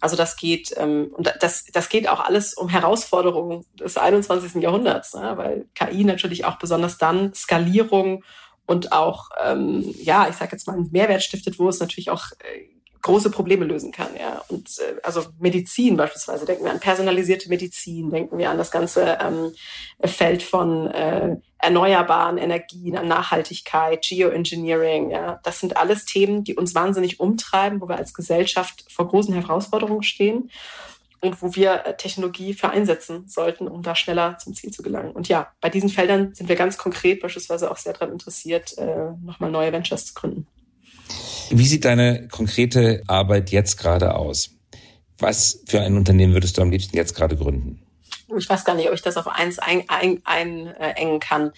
Also 0.04 0.16
das 0.16 0.36
geht, 0.36 0.74
ähm, 0.76 1.14
und 1.14 1.34
das, 1.40 1.64
das 1.72 1.88
geht 1.88 2.10
auch 2.10 2.20
alles 2.20 2.52
um 2.52 2.68
Herausforderungen 2.68 3.64
des 3.80 3.96
21. 3.96 4.62
Jahrhunderts, 4.62 5.14
ne? 5.14 5.32
weil 5.36 5.66
KI 5.74 6.04
natürlich 6.04 6.44
auch 6.44 6.58
besonders 6.58 6.98
dann 6.98 7.32
Skalierung 7.32 8.22
und 8.66 8.92
auch, 8.92 9.30
ähm, 9.42 9.94
ja, 10.02 10.28
ich 10.28 10.36
sage 10.36 10.52
jetzt 10.52 10.66
mal, 10.66 10.74
einen 10.74 10.90
Mehrwert 10.92 11.22
stiftet, 11.22 11.58
wo 11.58 11.70
es 11.70 11.80
natürlich 11.80 12.10
auch 12.10 12.32
äh, 12.32 12.68
große 13.04 13.30
Probleme 13.30 13.64
lösen 13.64 13.92
kann. 13.92 14.16
Ja. 14.18 14.42
Und 14.48 14.78
äh, 14.80 14.96
also 15.02 15.22
Medizin 15.38 15.96
beispielsweise, 15.96 16.46
denken 16.46 16.64
wir 16.64 16.72
an 16.72 16.80
personalisierte 16.80 17.48
Medizin, 17.48 18.10
denken 18.10 18.38
wir 18.38 18.50
an 18.50 18.58
das 18.58 18.70
ganze 18.70 19.18
ähm, 19.20 19.52
Feld 20.02 20.42
von 20.42 20.88
äh, 20.88 21.36
erneuerbaren 21.58 22.38
Energien, 22.38 22.96
an 22.96 23.06
Nachhaltigkeit, 23.06 24.02
Geoengineering. 24.02 25.10
Ja. 25.10 25.38
Das 25.44 25.60
sind 25.60 25.76
alles 25.76 26.06
Themen, 26.06 26.44
die 26.44 26.56
uns 26.56 26.74
wahnsinnig 26.74 27.20
umtreiben, 27.20 27.80
wo 27.80 27.88
wir 27.88 27.96
als 27.96 28.14
Gesellschaft 28.14 28.84
vor 28.90 29.06
großen 29.06 29.34
Herausforderungen 29.34 30.02
stehen 30.02 30.50
und 31.20 31.42
wo 31.42 31.54
wir 31.54 31.84
äh, 31.84 31.96
Technologie 31.98 32.54
für 32.54 32.70
einsetzen 32.70 33.28
sollten, 33.28 33.68
um 33.68 33.82
da 33.82 33.94
schneller 33.94 34.38
zum 34.38 34.54
Ziel 34.54 34.70
zu 34.70 34.82
gelangen. 34.82 35.12
Und 35.12 35.28
ja, 35.28 35.52
bei 35.60 35.68
diesen 35.68 35.90
Feldern 35.90 36.34
sind 36.34 36.48
wir 36.48 36.56
ganz 36.56 36.78
konkret 36.78 37.20
beispielsweise 37.20 37.70
auch 37.70 37.76
sehr 37.76 37.92
daran 37.92 38.12
interessiert, 38.12 38.78
äh, 38.78 39.10
nochmal 39.22 39.50
neue 39.50 39.72
Ventures 39.72 40.06
zu 40.06 40.14
gründen. 40.14 40.46
Wie 41.50 41.66
sieht 41.66 41.84
deine 41.84 42.28
konkrete 42.28 43.02
Arbeit 43.06 43.50
jetzt 43.50 43.76
gerade 43.78 44.14
aus? 44.14 44.50
Was 45.18 45.62
für 45.66 45.80
ein 45.80 45.96
Unternehmen 45.96 46.32
würdest 46.32 46.58
du 46.58 46.62
am 46.62 46.70
liebsten 46.70 46.96
jetzt 46.96 47.14
gerade 47.14 47.36
gründen? 47.36 47.83
Ich 48.36 48.48
weiß 48.48 48.64
gar 48.64 48.74
nicht, 48.74 48.88
ob 48.88 48.94
ich 48.94 49.02
das 49.02 49.16
auf 49.16 49.28
eins 49.28 49.58
einengen 49.58 49.84
ein, 49.88 50.22
ein, 50.24 50.66
äh, 50.66 51.18
kann. 51.18 51.52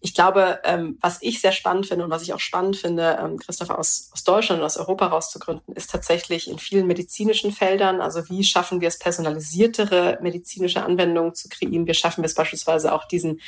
Ich 0.00 0.14
glaube, 0.14 0.60
ähm, 0.64 0.98
was 1.00 1.22
ich 1.22 1.40
sehr 1.40 1.52
spannend 1.52 1.86
finde 1.86 2.04
und 2.04 2.10
was 2.10 2.22
ich 2.22 2.32
auch 2.32 2.40
spannend 2.40 2.76
finde, 2.76 3.18
ähm, 3.20 3.38
Christopher 3.38 3.78
aus, 3.78 4.10
aus 4.12 4.24
Deutschland 4.24 4.60
und 4.60 4.66
aus 4.66 4.76
Europa 4.76 5.06
rauszugründen, 5.06 5.74
ist 5.74 5.90
tatsächlich 5.90 6.48
in 6.48 6.58
vielen 6.58 6.86
medizinischen 6.86 7.52
Feldern. 7.52 8.00
Also 8.00 8.28
wie 8.28 8.44
schaffen 8.44 8.80
wir 8.80 8.88
es, 8.88 8.98
personalisiertere 8.98 10.18
medizinische 10.20 10.82
Anwendungen 10.82 11.34
zu 11.34 11.48
kreieren? 11.48 11.86
Wie 11.86 11.94
schaffen 11.94 12.22
wir 12.22 12.26
es 12.26 12.34
beispielsweise 12.34 12.92
auch 12.92 13.06
diesen 13.06 13.40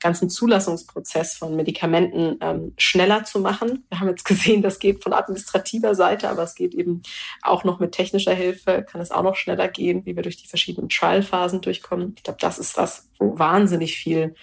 ganzen 0.00 0.30
Zulassungsprozess 0.30 1.36
von 1.36 1.56
Medikamenten 1.56 2.38
ähm, 2.40 2.74
schneller 2.78 3.24
zu 3.24 3.40
machen? 3.40 3.84
Wir 3.88 4.00
haben 4.00 4.08
jetzt 4.08 4.24
gesehen, 4.24 4.62
das 4.62 4.78
geht 4.78 5.02
von 5.02 5.12
administrativer 5.12 5.94
Seite, 5.94 6.28
aber 6.28 6.42
es 6.42 6.54
geht 6.54 6.74
eben 6.74 7.02
auch 7.42 7.64
noch 7.64 7.80
mit 7.80 7.92
technischer 7.92 8.34
Hilfe, 8.34 8.84
kann 8.88 9.00
es 9.00 9.10
auch 9.10 9.22
noch 9.22 9.36
schneller 9.36 9.68
gehen, 9.68 10.06
wie 10.06 10.16
wir 10.16 10.22
durch 10.22 10.36
die 10.36 10.48
verschiedenen 10.48 10.88
Trial-Phasen 10.88 11.60
durchkommen. 11.60 12.16
Ich 12.18 12.24
glaube, 12.24 12.38
das 12.40 12.58
ist 12.58 12.76
was, 12.76 13.08
wo 13.18 13.38
wahnsinnig 13.38 13.96
viel 13.96 14.34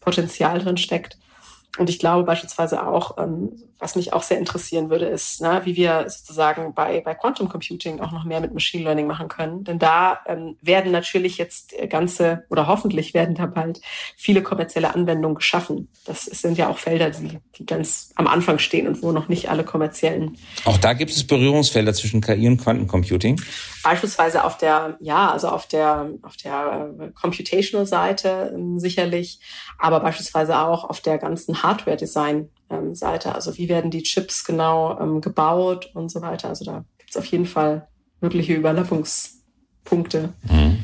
Potenzial 0.00 0.58
drin 0.58 0.78
steckt. 0.78 1.18
Und 1.76 1.88
ich 1.90 1.98
glaube 1.98 2.24
beispielsweise 2.24 2.86
auch, 2.86 3.18
ähm, 3.18 3.52
was 3.78 3.94
mich 3.94 4.12
auch 4.12 4.24
sehr 4.24 4.38
interessieren 4.38 4.90
würde, 4.90 5.04
ist, 5.04 5.40
ne, 5.40 5.60
wie 5.64 5.76
wir 5.76 6.06
sozusagen 6.08 6.74
bei, 6.74 7.00
bei 7.00 7.14
Quantum 7.14 7.48
Computing 7.48 8.00
auch 8.00 8.10
noch 8.10 8.24
mehr 8.24 8.40
mit 8.40 8.52
Machine 8.52 8.82
Learning 8.82 9.06
machen 9.06 9.28
können. 9.28 9.62
Denn 9.62 9.78
da 9.78 10.18
ähm, 10.26 10.56
werden 10.60 10.90
natürlich 10.90 11.38
jetzt 11.38 11.74
ganze 11.88 12.44
oder 12.50 12.66
hoffentlich 12.66 13.14
werden 13.14 13.36
da 13.36 13.46
bald 13.46 13.80
viele 14.16 14.42
kommerzielle 14.42 14.94
Anwendungen 14.94 15.36
geschaffen. 15.36 15.88
Das 16.06 16.24
sind 16.24 16.58
ja 16.58 16.68
auch 16.68 16.78
Felder, 16.78 17.10
die, 17.10 17.38
die 17.56 17.66
ganz 17.66 18.10
am 18.16 18.26
Anfang 18.26 18.58
stehen 18.58 18.88
und 18.88 19.02
wo 19.02 19.12
noch 19.12 19.28
nicht 19.28 19.48
alle 19.48 19.62
kommerziellen. 19.62 20.36
Auch 20.64 20.78
da 20.78 20.94
gibt 20.94 21.12
es 21.12 21.24
Berührungsfelder 21.24 21.94
zwischen 21.94 22.20
KI 22.20 22.48
und 22.48 22.58
Quantencomputing? 22.58 23.40
Beispielsweise 23.88 24.44
auf 24.44 24.58
der, 24.58 24.98
ja, 25.00 25.30
also 25.30 25.48
auf 25.48 25.66
der, 25.66 26.10
auf 26.20 26.36
der 26.36 26.94
äh, 27.00 27.08
Computational 27.18 27.86
Seite 27.86 28.52
ähm, 28.54 28.78
sicherlich, 28.78 29.40
aber 29.78 30.00
beispielsweise 30.00 30.58
auch 30.58 30.84
auf 30.84 31.00
der 31.00 31.16
ganzen 31.16 31.62
Hardware-Design 31.62 32.50
ähm, 32.68 32.94
Seite. 32.94 33.34
Also 33.34 33.56
wie 33.56 33.70
werden 33.70 33.90
die 33.90 34.02
Chips 34.02 34.44
genau 34.44 35.00
ähm, 35.00 35.22
gebaut 35.22 35.90
und 35.94 36.10
so 36.10 36.20
weiter. 36.20 36.50
Also 36.50 36.66
da 36.66 36.84
gibt 36.98 37.08
es 37.08 37.16
auf 37.16 37.24
jeden 37.24 37.46
Fall 37.46 37.88
mögliche 38.20 38.52
Überlappungspunkte. 38.52 40.34
Mhm. 40.42 40.80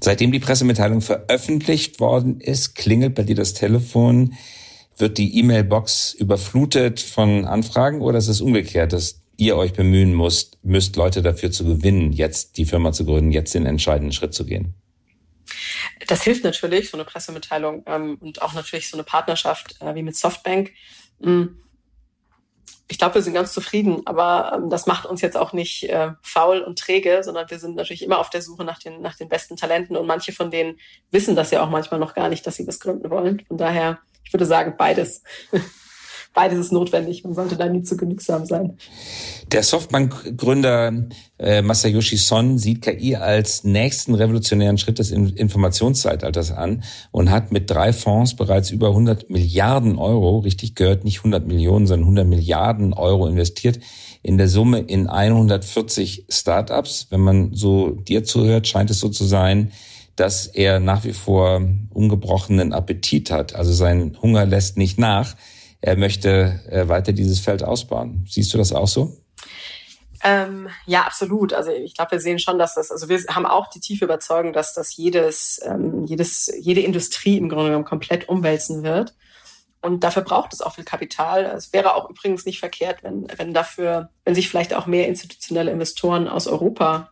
Seitdem 0.00 0.30
die 0.30 0.38
Pressemitteilung 0.38 1.00
veröffentlicht 1.00 1.98
worden 1.98 2.40
ist, 2.40 2.76
klingelt 2.76 3.16
bei 3.16 3.24
dir 3.24 3.34
das 3.34 3.54
Telefon. 3.54 4.34
Wird 4.96 5.18
die 5.18 5.40
E-Mail-Box 5.40 6.14
überflutet 6.14 7.00
von 7.00 7.46
Anfragen 7.46 8.00
oder 8.00 8.18
ist 8.18 8.28
es 8.28 8.40
umgekehrt, 8.40 8.92
dass 8.92 9.23
ihr 9.36 9.56
euch 9.56 9.72
bemühen 9.72 10.16
müsst, 10.16 10.58
müsst 10.62 10.96
Leute 10.96 11.22
dafür 11.22 11.50
zu 11.50 11.64
gewinnen, 11.64 12.12
jetzt 12.12 12.56
die 12.56 12.64
Firma 12.64 12.92
zu 12.92 13.04
gründen, 13.04 13.32
jetzt 13.32 13.54
den 13.54 13.66
entscheidenden 13.66 14.12
Schritt 14.12 14.34
zu 14.34 14.44
gehen? 14.44 14.74
Das 16.06 16.22
hilft 16.22 16.44
natürlich, 16.44 16.90
so 16.90 16.96
eine 16.96 17.04
Pressemitteilung 17.04 17.84
ähm, 17.86 18.18
und 18.20 18.42
auch 18.42 18.52
natürlich 18.52 18.88
so 18.88 18.96
eine 18.96 19.04
Partnerschaft 19.04 19.80
äh, 19.80 19.94
wie 19.94 20.02
mit 20.02 20.16
Softbank. 20.16 20.72
Hm. 21.22 21.60
Ich 22.86 22.98
glaube, 22.98 23.14
wir 23.14 23.22
sind 23.22 23.32
ganz 23.32 23.52
zufrieden, 23.52 24.02
aber 24.04 24.52
ähm, 24.54 24.70
das 24.70 24.86
macht 24.86 25.06
uns 25.06 25.20
jetzt 25.22 25.36
auch 25.36 25.52
nicht 25.52 25.84
äh, 25.84 26.12
faul 26.22 26.60
und 26.60 26.78
träge, 26.78 27.22
sondern 27.22 27.48
wir 27.48 27.58
sind 27.58 27.76
natürlich 27.76 28.02
immer 28.02 28.18
auf 28.18 28.30
der 28.30 28.42
Suche 28.42 28.64
nach 28.64 28.78
den, 28.78 29.00
nach 29.00 29.16
den 29.16 29.28
besten 29.28 29.56
Talenten 29.56 29.96
und 29.96 30.06
manche 30.06 30.32
von 30.32 30.50
denen 30.50 30.78
wissen 31.10 31.34
das 31.34 31.50
ja 31.50 31.62
auch 31.62 31.70
manchmal 31.70 32.00
noch 32.00 32.14
gar 32.14 32.28
nicht, 32.28 32.46
dass 32.46 32.56
sie 32.56 32.66
was 32.66 32.80
gründen 32.80 33.08
wollen. 33.10 33.42
Von 33.48 33.56
daher, 33.56 33.98
ich 34.24 34.32
würde 34.32 34.46
sagen, 34.46 34.74
beides. 34.76 35.22
beides 36.34 36.58
ist 36.58 36.72
notwendig. 36.72 37.24
Man 37.24 37.32
sollte 37.32 37.56
da 37.56 37.68
nie 37.68 37.82
zu 37.82 37.96
genügsam 37.96 38.44
sein. 38.44 38.76
Der 39.52 39.62
Softbank-Gründer 39.62 41.06
äh, 41.38 41.62
Masayoshi 41.62 42.16
Son 42.16 42.58
sieht 42.58 42.82
KI 42.82 43.16
als 43.16 43.64
nächsten 43.64 44.14
revolutionären 44.14 44.76
Schritt 44.76 44.98
des 44.98 45.12
Informationszeitalters 45.12 46.50
an 46.50 46.82
und 47.12 47.30
hat 47.30 47.52
mit 47.52 47.70
drei 47.70 47.92
Fonds 47.92 48.34
bereits 48.34 48.70
über 48.70 48.88
100 48.88 49.30
Milliarden 49.30 49.96
Euro, 49.96 50.38
richtig 50.40 50.74
gehört, 50.74 51.04
nicht 51.04 51.18
100 51.18 51.46
Millionen, 51.46 51.86
sondern 51.86 52.04
100 52.04 52.26
Milliarden 52.26 52.92
Euro 52.92 53.26
investiert, 53.26 53.78
in 54.22 54.36
der 54.36 54.48
Summe 54.48 54.80
in 54.80 55.06
140 55.06 56.26
Startups. 56.28 57.06
Wenn 57.10 57.20
man 57.20 57.54
so 57.54 57.90
dir 57.90 58.24
zuhört, 58.24 58.66
scheint 58.66 58.90
es 58.90 58.98
so 58.98 59.08
zu 59.08 59.24
sein, 59.24 59.70
dass 60.16 60.46
er 60.46 60.80
nach 60.80 61.04
wie 61.04 61.12
vor 61.12 61.62
ungebrochenen 61.90 62.72
Appetit 62.72 63.30
hat. 63.30 63.54
Also 63.54 63.72
sein 63.72 64.16
Hunger 64.20 64.46
lässt 64.46 64.76
nicht 64.76 64.98
nach 64.98 65.36
er 65.84 65.98
möchte 65.98 66.60
äh, 66.70 66.88
weiter 66.88 67.12
dieses 67.12 67.40
Feld 67.40 67.62
ausbauen. 67.62 68.24
Siehst 68.26 68.54
du 68.54 68.58
das 68.58 68.72
auch 68.72 68.88
so? 68.88 69.18
Ähm, 70.22 70.70
ja, 70.86 71.02
absolut. 71.02 71.52
Also 71.52 71.72
ich 71.72 71.94
glaube, 71.94 72.12
wir 72.12 72.20
sehen 72.20 72.38
schon, 72.38 72.58
dass 72.58 72.74
das, 72.74 72.90
also 72.90 73.10
wir 73.10 73.18
haben 73.28 73.44
auch 73.44 73.68
die 73.68 73.80
tiefe 73.80 74.06
Überzeugung, 74.06 74.54
dass 74.54 74.72
das 74.72 74.96
jedes, 74.96 75.60
ähm, 75.62 76.06
jedes, 76.06 76.50
jede 76.58 76.80
Industrie 76.80 77.36
im 77.36 77.50
Grunde 77.50 77.66
genommen 77.66 77.84
komplett 77.84 78.30
umwälzen 78.30 78.82
wird. 78.82 79.14
Und 79.82 80.04
dafür 80.04 80.22
braucht 80.22 80.54
es 80.54 80.62
auch 80.62 80.74
viel 80.74 80.84
Kapital. 80.84 81.44
Es 81.44 81.74
wäre 81.74 81.94
auch 81.94 82.08
übrigens 82.08 82.46
nicht 82.46 82.60
verkehrt, 82.60 83.02
wenn, 83.02 83.26
wenn 83.36 83.52
dafür, 83.52 84.08
wenn 84.24 84.34
sich 84.34 84.48
vielleicht 84.48 84.72
auch 84.72 84.86
mehr 84.86 85.06
institutionelle 85.06 85.70
Investoren 85.70 86.28
aus 86.28 86.46
Europa 86.46 87.10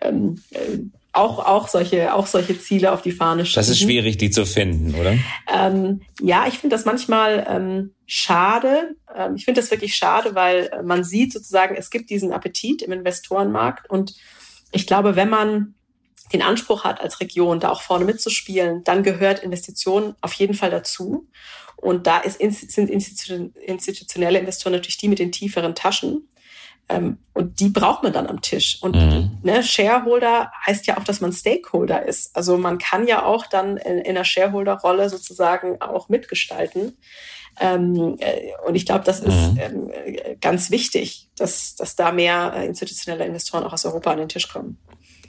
ähm, 0.00 0.42
äh, 0.52 0.78
auch, 1.16 1.38
auch, 1.38 1.68
solche, 1.68 2.14
auch 2.14 2.26
solche 2.26 2.58
Ziele 2.58 2.92
auf 2.92 3.02
die 3.02 3.12
Fahne 3.12 3.44
schieben. 3.44 3.60
Das 3.60 3.68
ist 3.68 3.80
schwierig, 3.80 4.18
die 4.18 4.30
zu 4.30 4.46
finden, 4.46 4.94
oder? 4.94 5.16
Ähm, 5.52 6.02
ja, 6.20 6.46
ich 6.46 6.58
finde 6.58 6.76
das 6.76 6.84
manchmal 6.84 7.46
ähm, 7.48 7.94
schade. 8.06 8.96
Ähm, 9.14 9.34
ich 9.36 9.44
finde 9.44 9.60
das 9.60 9.70
wirklich 9.70 9.96
schade, 9.96 10.34
weil 10.34 10.70
man 10.84 11.04
sieht 11.04 11.32
sozusagen, 11.32 11.74
es 11.74 11.90
gibt 11.90 12.10
diesen 12.10 12.32
Appetit 12.32 12.82
im 12.82 12.92
Investorenmarkt. 12.92 13.88
Und 13.90 14.14
ich 14.72 14.86
glaube, 14.86 15.16
wenn 15.16 15.30
man 15.30 15.74
den 16.32 16.42
Anspruch 16.42 16.84
hat, 16.84 17.00
als 17.00 17.20
Region 17.20 17.60
da 17.60 17.70
auch 17.70 17.82
vorne 17.82 18.04
mitzuspielen, 18.04 18.82
dann 18.84 19.02
gehört 19.02 19.42
Investitionen 19.42 20.14
auf 20.20 20.32
jeden 20.34 20.54
Fall 20.54 20.70
dazu. 20.70 21.28
Und 21.76 22.06
da 22.06 22.18
ist, 22.18 22.38
sind 22.40 22.90
institutionelle 22.90 24.38
Investoren 24.38 24.72
natürlich 24.72 24.98
die 24.98 25.08
mit 25.08 25.18
den 25.18 25.30
tieferen 25.30 25.74
Taschen. 25.74 26.28
Ähm, 26.88 27.18
und 27.34 27.60
die 27.60 27.68
braucht 27.68 28.02
man 28.02 28.12
dann 28.12 28.26
am 28.28 28.40
Tisch. 28.40 28.78
Und 28.80 28.94
mhm. 28.94 29.38
ne, 29.42 29.62
Shareholder 29.62 30.52
heißt 30.64 30.86
ja 30.86 30.96
auch, 30.98 31.04
dass 31.04 31.20
man 31.20 31.32
Stakeholder 31.32 32.06
ist. 32.06 32.36
Also 32.36 32.56
man 32.56 32.78
kann 32.78 33.06
ja 33.06 33.24
auch 33.24 33.46
dann 33.46 33.76
in, 33.76 33.98
in 33.98 34.16
einer 34.16 34.24
Shareholder-Rolle 34.24 35.08
sozusagen 35.08 35.80
auch 35.80 36.08
mitgestalten. 36.08 36.96
Ähm, 37.58 38.16
äh, 38.20 38.52
und 38.66 38.74
ich 38.74 38.86
glaube, 38.86 39.04
das 39.04 39.20
ist 39.20 39.52
mhm. 39.52 39.58
ähm, 39.58 39.90
ganz 40.40 40.70
wichtig, 40.70 41.28
dass, 41.36 41.74
dass 41.74 41.96
da 41.96 42.12
mehr 42.12 42.52
äh, 42.54 42.66
institutionelle 42.66 43.24
Investoren 43.24 43.64
auch 43.64 43.72
aus 43.72 43.84
Europa 43.84 44.12
an 44.12 44.18
den 44.18 44.28
Tisch 44.28 44.48
kommen. 44.48 44.78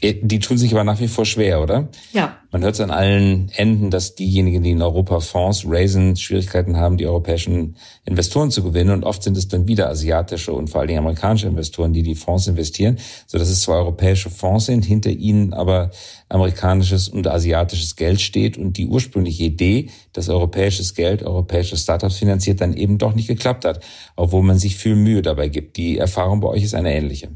Äh, 0.02 0.16
die 0.22 0.40
tun 0.40 0.58
sich 0.58 0.74
aber 0.74 0.84
nach 0.84 1.00
wie 1.00 1.08
vor 1.08 1.26
schwer, 1.26 1.62
oder? 1.62 1.90
Ja. 2.14 2.38
Man 2.52 2.64
hört 2.64 2.76
es 2.76 2.82
an 2.82 2.92
allen 2.92 3.52
Enden, 3.56 3.92
dass 3.92 4.16
diejenigen, 4.16 4.64
die 4.64 4.72
in 4.72 4.82
Europa 4.82 5.20
Fonds 5.20 5.66
raisen, 5.68 6.16
Schwierigkeiten 6.16 6.78
haben, 6.78 6.98
die 6.98 7.06
europäischen 7.06 7.76
Investoren 8.06 8.52
zu 8.52 8.64
gewinnen. 8.64 8.92
Und 8.92 9.04
oft 9.04 9.22
sind 9.22 9.36
es 9.36 9.48
dann 9.48 9.68
wieder 9.68 9.90
asiatische 9.90 10.54
und 10.54 10.70
vor 10.70 10.80
allen 10.80 10.88
Dingen 10.88 11.00
amerikanische 11.00 11.48
Investoren, 11.48 11.94
die 11.94 12.04
die 12.04 12.16
Fonds 12.16 12.48
investieren, 12.48 12.98
so 13.26 13.38
dass 13.38 13.50
es 13.50 13.62
zwar 13.62 13.80
europäische 13.80 14.30
Fonds 14.30 14.66
sind, 14.66 14.86
hinter 14.86 15.10
ihnen 15.10 15.54
aber 15.54 15.92
amerikanisches 16.30 17.10
und 17.10 17.28
asiatisches 17.28 17.96
Geld 17.96 18.22
steht 18.22 18.58
und 18.58 18.78
die 18.78 18.88
ursprüngliche 18.88 19.44
Idee, 19.44 19.90
dass 20.14 20.30
europäisches 20.30 20.96
Geld 20.96 21.24
europäische 21.24 21.78
Startups 21.78 22.18
finanziert, 22.18 22.62
dann 22.62 22.74
eben 22.74 22.98
doch 22.98 23.14
nicht 23.14 23.28
geklappt 23.28 23.66
hat, 23.66 23.84
obwohl 24.16 24.44
man 24.44 24.58
sich 24.58 24.78
viel 24.78 24.96
Mühe 24.96 25.22
dabei 25.22 25.50
gibt. 25.50 25.78
Die 25.78 25.98
Erfahrung 25.98 26.40
bei 26.40 26.48
euch 26.48 26.64
ist 26.64 26.76
eine 26.76 26.94
ähnliche. 26.96 27.30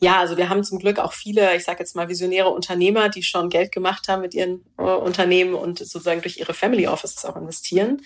Ja, 0.00 0.18
also 0.18 0.36
wir 0.36 0.48
haben 0.48 0.64
zum 0.64 0.78
Glück 0.78 0.98
auch 0.98 1.12
viele, 1.12 1.56
ich 1.56 1.64
sage 1.64 1.80
jetzt 1.80 1.96
mal 1.96 2.08
visionäre 2.08 2.50
Unternehmer, 2.50 3.08
die 3.08 3.22
schon 3.22 3.48
Geld 3.48 3.72
gemacht 3.72 4.08
haben 4.08 4.22
mit 4.22 4.34
ihren 4.34 4.64
äh, 4.78 4.82
Unternehmen 4.82 5.54
und 5.54 5.78
sozusagen 5.78 6.22
durch 6.22 6.38
ihre 6.38 6.54
Family 6.54 6.86
Offices 6.86 7.24
auch 7.24 7.36
investieren. 7.36 8.02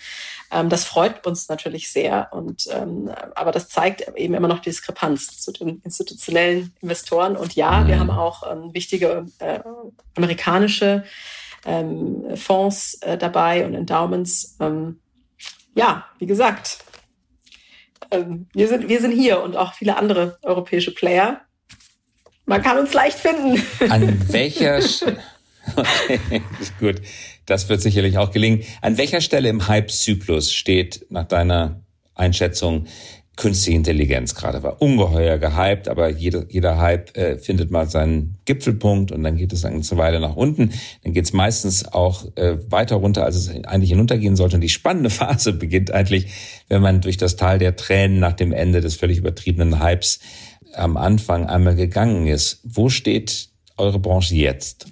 Ähm, 0.51 0.69
das 0.69 0.85
freut 0.85 1.25
uns 1.25 1.49
natürlich 1.49 1.91
sehr. 1.91 2.29
Und 2.31 2.67
ähm, 2.71 3.11
aber 3.35 3.51
das 3.51 3.69
zeigt 3.69 4.07
eben 4.15 4.33
immer 4.33 4.47
noch 4.47 4.59
die 4.59 4.69
Diskrepanz 4.69 5.39
zu 5.39 5.51
den 5.51 5.81
institutionellen 5.83 6.73
Investoren. 6.81 7.35
Und 7.35 7.55
ja, 7.55 7.87
wir 7.87 7.99
haben 7.99 8.11
auch 8.11 8.49
ähm, 8.49 8.73
wichtige 8.73 9.25
äh, 9.39 9.59
amerikanische 10.15 11.03
ähm, 11.65 12.35
Fonds 12.35 12.95
äh, 13.01 13.17
dabei 13.17 13.65
und 13.65 13.73
Endowments. 13.73 14.57
Ähm, 14.59 14.99
ja, 15.75 16.05
wie 16.17 16.25
gesagt, 16.25 16.79
ähm, 18.11 18.47
wir 18.53 18.67
sind, 18.67 18.89
wir 18.89 19.01
sind 19.01 19.11
hier 19.11 19.41
und 19.41 19.55
auch 19.55 19.73
viele 19.73 19.97
andere 19.97 20.37
europäische 20.41 20.93
Player. 20.93 21.41
Man 22.49 22.63
kann 22.63 22.79
uns 22.79 22.93
leicht 22.95 23.19
finden. 23.19 23.61
An 23.89 24.19
welcher 24.31 24.79
okay, 25.75 26.41
gut. 26.79 26.95
Das 27.45 27.69
wird 27.69 27.79
sicherlich 27.79 28.17
auch 28.17 28.31
gelingen. 28.31 28.63
An 28.81 28.97
welcher 28.97 29.21
Stelle 29.21 29.49
im 29.49 29.67
Hype-Zyklus 29.67 30.51
steht 30.51 31.05
nach 31.09 31.25
deiner 31.25 31.81
Einschätzung 32.15 32.87
künstliche 33.35 33.77
Intelligenz 33.77 34.33
gerade? 34.33 34.63
War 34.63 34.81
ungeheuer 34.81 35.37
gehypt, 35.37 35.87
aber 35.87 36.09
jeder, 36.09 36.45
jeder 36.49 36.79
Hype 36.79 37.15
äh, 37.15 37.37
findet 37.37 37.69
mal 37.69 37.87
seinen 37.87 38.39
Gipfelpunkt 38.45 39.11
und 39.11 39.23
dann 39.23 39.37
geht 39.37 39.53
es 39.53 39.63
eine 39.63 39.83
Weile 39.91 40.19
nach 40.19 40.35
unten. 40.35 40.73
Dann 41.03 41.13
geht 41.13 41.25
es 41.25 41.33
meistens 41.33 41.87
auch 41.87 42.35
äh, 42.35 42.57
weiter 42.71 42.95
runter, 42.95 43.25
als 43.25 43.35
es 43.35 43.49
eigentlich 43.49 43.91
hinuntergehen 43.91 44.35
sollte. 44.35 44.55
Und 44.55 44.61
die 44.61 44.69
spannende 44.69 45.09
Phase 45.11 45.53
beginnt 45.53 45.91
eigentlich, 45.91 46.27
wenn 46.67 46.81
man 46.81 47.01
durch 47.01 47.17
das 47.17 47.35
Tal 47.35 47.59
der 47.59 47.75
Tränen 47.75 48.19
nach 48.19 48.33
dem 48.33 48.53
Ende 48.53 48.81
des 48.81 48.95
völlig 48.95 49.19
übertriebenen 49.19 49.83
Hypes 49.83 50.19
am 50.73 50.97
Anfang 50.97 51.47
einmal 51.47 51.75
gegangen 51.75 52.27
ist. 52.27 52.59
Wo 52.63 52.89
steht 52.89 53.49
eure 53.77 53.99
Branche 53.99 54.35
jetzt? 54.35 54.87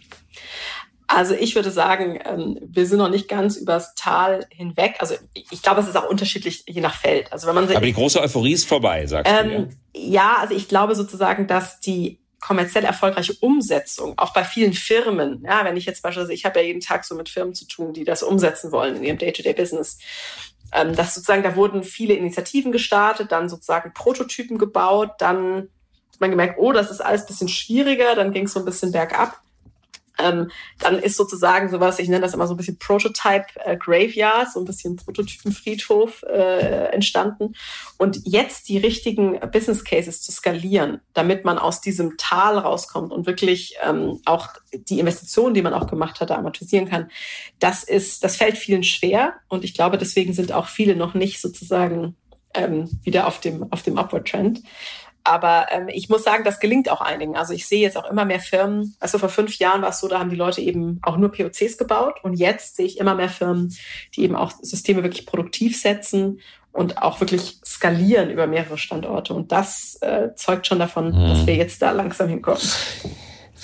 Also 1.07 1.34
ich 1.34 1.55
würde 1.55 1.72
sagen, 1.72 2.19
ähm, 2.25 2.60
wir 2.62 2.86
sind 2.86 3.00
noch 3.00 3.10
nicht 3.10 3.29
ganz 3.29 3.55
übers 3.55 3.96
Tal 3.96 4.46
hinweg. 4.50 4.96
Also 5.00 5.16
ich 5.33 5.61
glaube, 5.61 5.79
es 5.79 5.87
ist 5.87 5.96
auch 5.96 6.09
unterschiedlich 6.09 6.63
je 6.68 6.81
nach 6.81 6.96
Feld. 6.96 7.31
Also 7.31 7.48
wenn 7.48 7.55
man 7.55 7.63
aber 7.70 7.85
die 7.85 7.94
große 7.94 8.20
Euphorie 8.20 8.51
ist 8.51 8.68
vorbei, 8.68 9.07
sagst 9.07 9.31
ähm, 9.33 9.50
du. 9.94 10.00
Ja? 10.00 10.09
ja, 10.09 10.37
also 10.42 10.53
ich 10.53 10.68
glaube 10.68 10.96
sozusagen, 10.96 11.48
dass 11.48 11.79
die 11.79 12.20
kommerziell 12.42 12.83
erfolgreiche 12.83 13.33
Umsetzung, 13.40 14.13
auch 14.18 14.33
bei 14.33 14.44
vielen 14.44 14.74
Firmen, 14.74 15.44
ja, 15.44 15.66
wenn 15.66 15.75
ich 15.75 15.85
jetzt 15.85 16.03
beispielsweise, 16.03 16.33
ich 16.33 16.46
habe 16.46 16.59
ja 16.59 16.68
jeden 16.68 16.81
Tag 16.81 17.03
so 17.03 17.16
mit 17.16 17.29
Firmen 17.29 17.55
zu 17.55 17.66
tun, 17.66 17.94
die 17.94 18.03
das 18.03 18.22
umsetzen 18.22 18.72
wollen 18.72 18.98
in 18.98 19.03
ihrem 19.03 19.18
Day-to-Day-Business, 19.18 19.98
ähm, 20.74 20.96
dass 20.96 21.16
sozusagen, 21.16 21.44
da 21.44 21.56
wurden 21.56 21.84
viele 21.84 22.14
Initiativen 22.14 22.72
gestartet, 22.72 23.32
dann 23.32 23.50
sozusagen 23.50 23.94
Prototypen 23.94 24.58
gebaut, 24.58 25.12
dann 25.20 25.70
hat 26.12 26.22
man 26.22 26.32
gemerkt, 26.32 26.56
oh, 26.60 26.72
das 26.72 26.92
ist 26.92 27.01
alles 27.01 27.25
bisschen 27.25 27.48
schwieriger, 27.48 28.16
dann 28.16 28.32
ging 28.32 28.46
es 28.46 28.53
so 28.53 28.60
ein 28.60 28.66
bisschen 28.66 28.92
bergab. 28.92 29.40
Ähm, 30.20 30.50
dann 30.80 31.00
ist 31.00 31.18
sozusagen 31.18 31.70
sowas, 31.70 32.00
ich 32.00 32.10
nenne 32.10 32.22
das 32.22 32.34
immer 32.34 32.48
so 32.48 32.53
ein 32.53 32.58
bisschen 32.58 32.80
Prototype 32.80 33.46
äh, 33.64 33.77
Graveyard, 33.77 34.51
so 34.51 34.60
ein 34.60 34.66
bisschen 34.66 34.96
Prototypenfriedhof 34.96 36.24
äh, 36.24 36.92
entstanden. 36.92 37.53
Und 37.98 38.22
jetzt 38.25 38.70
die 38.70 38.77
richtigen 38.77 39.40
Business 39.51 39.84
Cases 39.84 40.22
zu 40.22 40.32
skalieren, 40.32 41.01
damit 41.14 41.46
man 41.46 41.58
aus 41.58 41.82
diesem 41.82 42.18
Tal 42.18 42.58
rauskommt 42.58 43.12
und 43.12 43.27
wirklich 43.27 43.75
ähm, 43.84 44.22
auch 44.25 44.50
die 44.74 45.00
Investitionen, 45.00 45.53
die 45.53 45.62
man 45.62 45.74
auch 45.74 45.88
gemacht 45.88 46.20
hat, 46.20 46.32
amortisieren 46.32 46.90
kann, 46.90 47.10
das 47.60 47.84
ist, 47.84 48.24
das 48.24 48.38
fällt 48.38 48.58
vielen 48.58 48.84
schwer. 48.84 49.36
Und 49.48 49.64
ich 49.64 49.74
glaube, 49.74 49.98
deswegen 49.98 50.34
sind 50.34 50.51
auch 50.51 50.68
viele 50.68 50.96
noch 50.96 51.14
nicht 51.14 51.42
sozusagen 51.42 52.16
ähm, 52.53 53.00
wieder 53.03 53.27
auf 53.27 53.40
dem, 53.40 53.72
auf 53.72 53.84
dem 53.84 53.98
Upward 53.98 54.27
Trend. 54.27 54.62
Aber 55.24 55.68
ähm, 55.72 55.90
ich 55.90 56.10
muss 56.10 56.24
sagen, 56.24 56.44
das 56.44 56.60
gelingt 56.60 56.90
auch 56.90 57.01
einigen. 57.01 57.36
Also 57.36 57.53
ich 57.53 57.68
sehe 57.68 57.82
jetzt 57.82 57.98
auch 57.98 58.10
immer 58.10 58.25
mehr 58.25 58.40
Firmen. 58.40 58.96
Also 59.00 59.18
vor 59.18 59.30
fünf 59.30 59.58
Jahren 59.58 59.82
war 59.82 59.90
es 59.90 60.00
so, 60.00 60.08
da 60.08 60.20
haben 60.20 60.30
die 60.30 60.36
Leute 60.36 60.62
eben 60.62 61.00
auch 61.01 61.18
nur 61.18 61.32
POCs 61.32 61.77
gebaut. 61.77 62.16
Und 62.24 62.36
jetzt 62.36 62.77
sehe 62.77 62.86
ich 62.86 63.00
immer 63.00 63.16
mehr 63.16 63.30
Firmen, 63.30 63.75
die 64.16 64.24
eben 64.24 64.36
auch 64.36 64.51
Systeme 64.62 65.03
wirklich 65.03 65.25
produktiv 65.25 65.80
setzen 65.80 66.40
und 66.72 67.01
auch 67.01 67.20
wirklich 67.20 67.60
skalieren 67.66 68.30
über 68.30 68.48
mehrere 68.48 68.77
Standorte. 68.77 69.34
Und 69.34 69.51
das 69.51 69.98
äh, 70.01 70.30
zeugt 70.36 70.68
schon 70.68 70.80
davon, 70.80 71.08
mhm. 71.08 71.30
dass 71.30 71.46
wir 71.46 71.56
jetzt 71.56 71.82
da 71.82 71.92
langsam 71.92 72.30
hinkommen. 72.30 72.62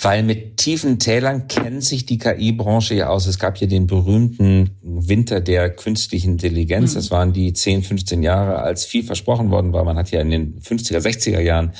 Weil 0.01 0.23
mit 0.23 0.57
tiefen 0.57 0.97
Tälern 0.99 1.47
kennt 1.47 1.83
sich 1.83 2.05
die 2.05 2.17
KI-Branche 2.17 2.95
ja 2.95 3.09
aus. 3.09 3.27
Es 3.27 3.37
gab 3.37 3.57
ja 3.57 3.67
den 3.67 3.87
berühmten 3.87 4.71
Winter 4.81 5.39
der 5.39 5.69
künstlichen 5.69 6.33
Intelligenz. 6.33 6.91
Mhm. 6.91 6.95
Das 6.95 7.11
waren 7.11 7.33
die 7.33 7.53
10, 7.53 7.83
15 7.83 8.23
Jahre, 8.23 8.59
als 8.59 8.85
viel 8.85 9.03
versprochen 9.03 9.51
worden 9.51 9.71
war. 9.71 9.83
Man 9.83 9.97
hat 9.97 10.11
ja 10.11 10.21
in 10.21 10.31
den 10.31 10.59
50er, 10.59 10.99
60er 10.99 11.39
Jahren 11.39 11.73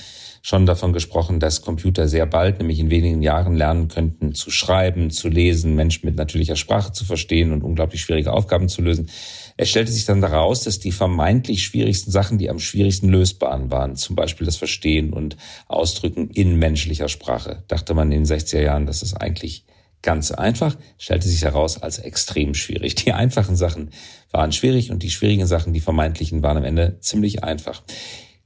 schon 0.45 0.65
davon 0.65 0.91
gesprochen, 0.91 1.39
dass 1.39 1.62
Computer 1.62 2.10
sehr 2.10 2.26
bald, 2.26 2.60
nämlich 2.60 2.78
in 2.78 2.89
wenigen 2.89 3.21
Jahren, 3.21 3.56
lernen 3.56 3.88
könnten 3.88 4.36
zu 4.36 4.52
schreiben, 4.52 5.10
zu 5.10 5.30
lesen, 5.30 5.73
Menschen 5.73 6.06
mit 6.06 6.17
natürlicher 6.17 6.58
Sprache 6.58 6.91
zu 6.91 7.06
verstehen 7.06 7.54
und 7.54 7.63
unglaublich 7.63 8.02
schwierige 8.02 8.34
Aufgaben 8.34 8.67
zu 8.67 8.82
lösen. 8.82 9.10
Es 9.58 9.70
stellte 9.70 9.92
sich 9.92 10.06
dann 10.06 10.22
daraus, 10.22 10.63
dass 10.63 10.80
die 10.80 10.92
vermeintlich 10.92 11.63
schwierigsten 11.63 12.12
Sachen 12.12 12.38
die 12.38 12.50
am 12.50 12.60
schwierigsten 12.60 13.10
lösbaren 13.10 13.72
waren. 13.72 13.96
Zum 13.96 14.16
Beispiel 14.16 14.46
das 14.46 14.58
Verstehen 14.58 15.13
und 15.13 15.38
Ausdrücken 15.68 16.30
in 16.30 16.58
menschlicher 16.58 17.10
Sprache. 17.10 17.63
Dachte 17.68 17.94
man 17.94 18.12
in 18.12 18.24
den 18.24 18.39
60er 18.39 18.62
Jahren, 18.62 18.86
das 18.86 19.04
ist 19.04 19.16
eigentlich 19.16 19.66
ganz 20.02 20.32
einfach, 20.32 20.78
stellte 20.98 21.28
sich 21.28 21.44
heraus 21.44 21.82
als 21.82 21.98
extrem 21.98 22.54
schwierig. 22.54 22.96
Die 22.96 23.13
einfachen 23.13 23.56
Sachen 23.56 23.92
waren 24.32 24.52
schwierig 24.52 24.92
und 24.92 25.02
die 25.02 25.10
schwierigen 25.10 25.48
Sachen, 25.48 25.74
die 25.74 25.80
vermeintlichen, 25.80 26.44
waren 26.44 26.58
am 26.58 26.66
Ende 26.66 26.98
ziemlich 27.00 27.44
einfach. 27.44 27.82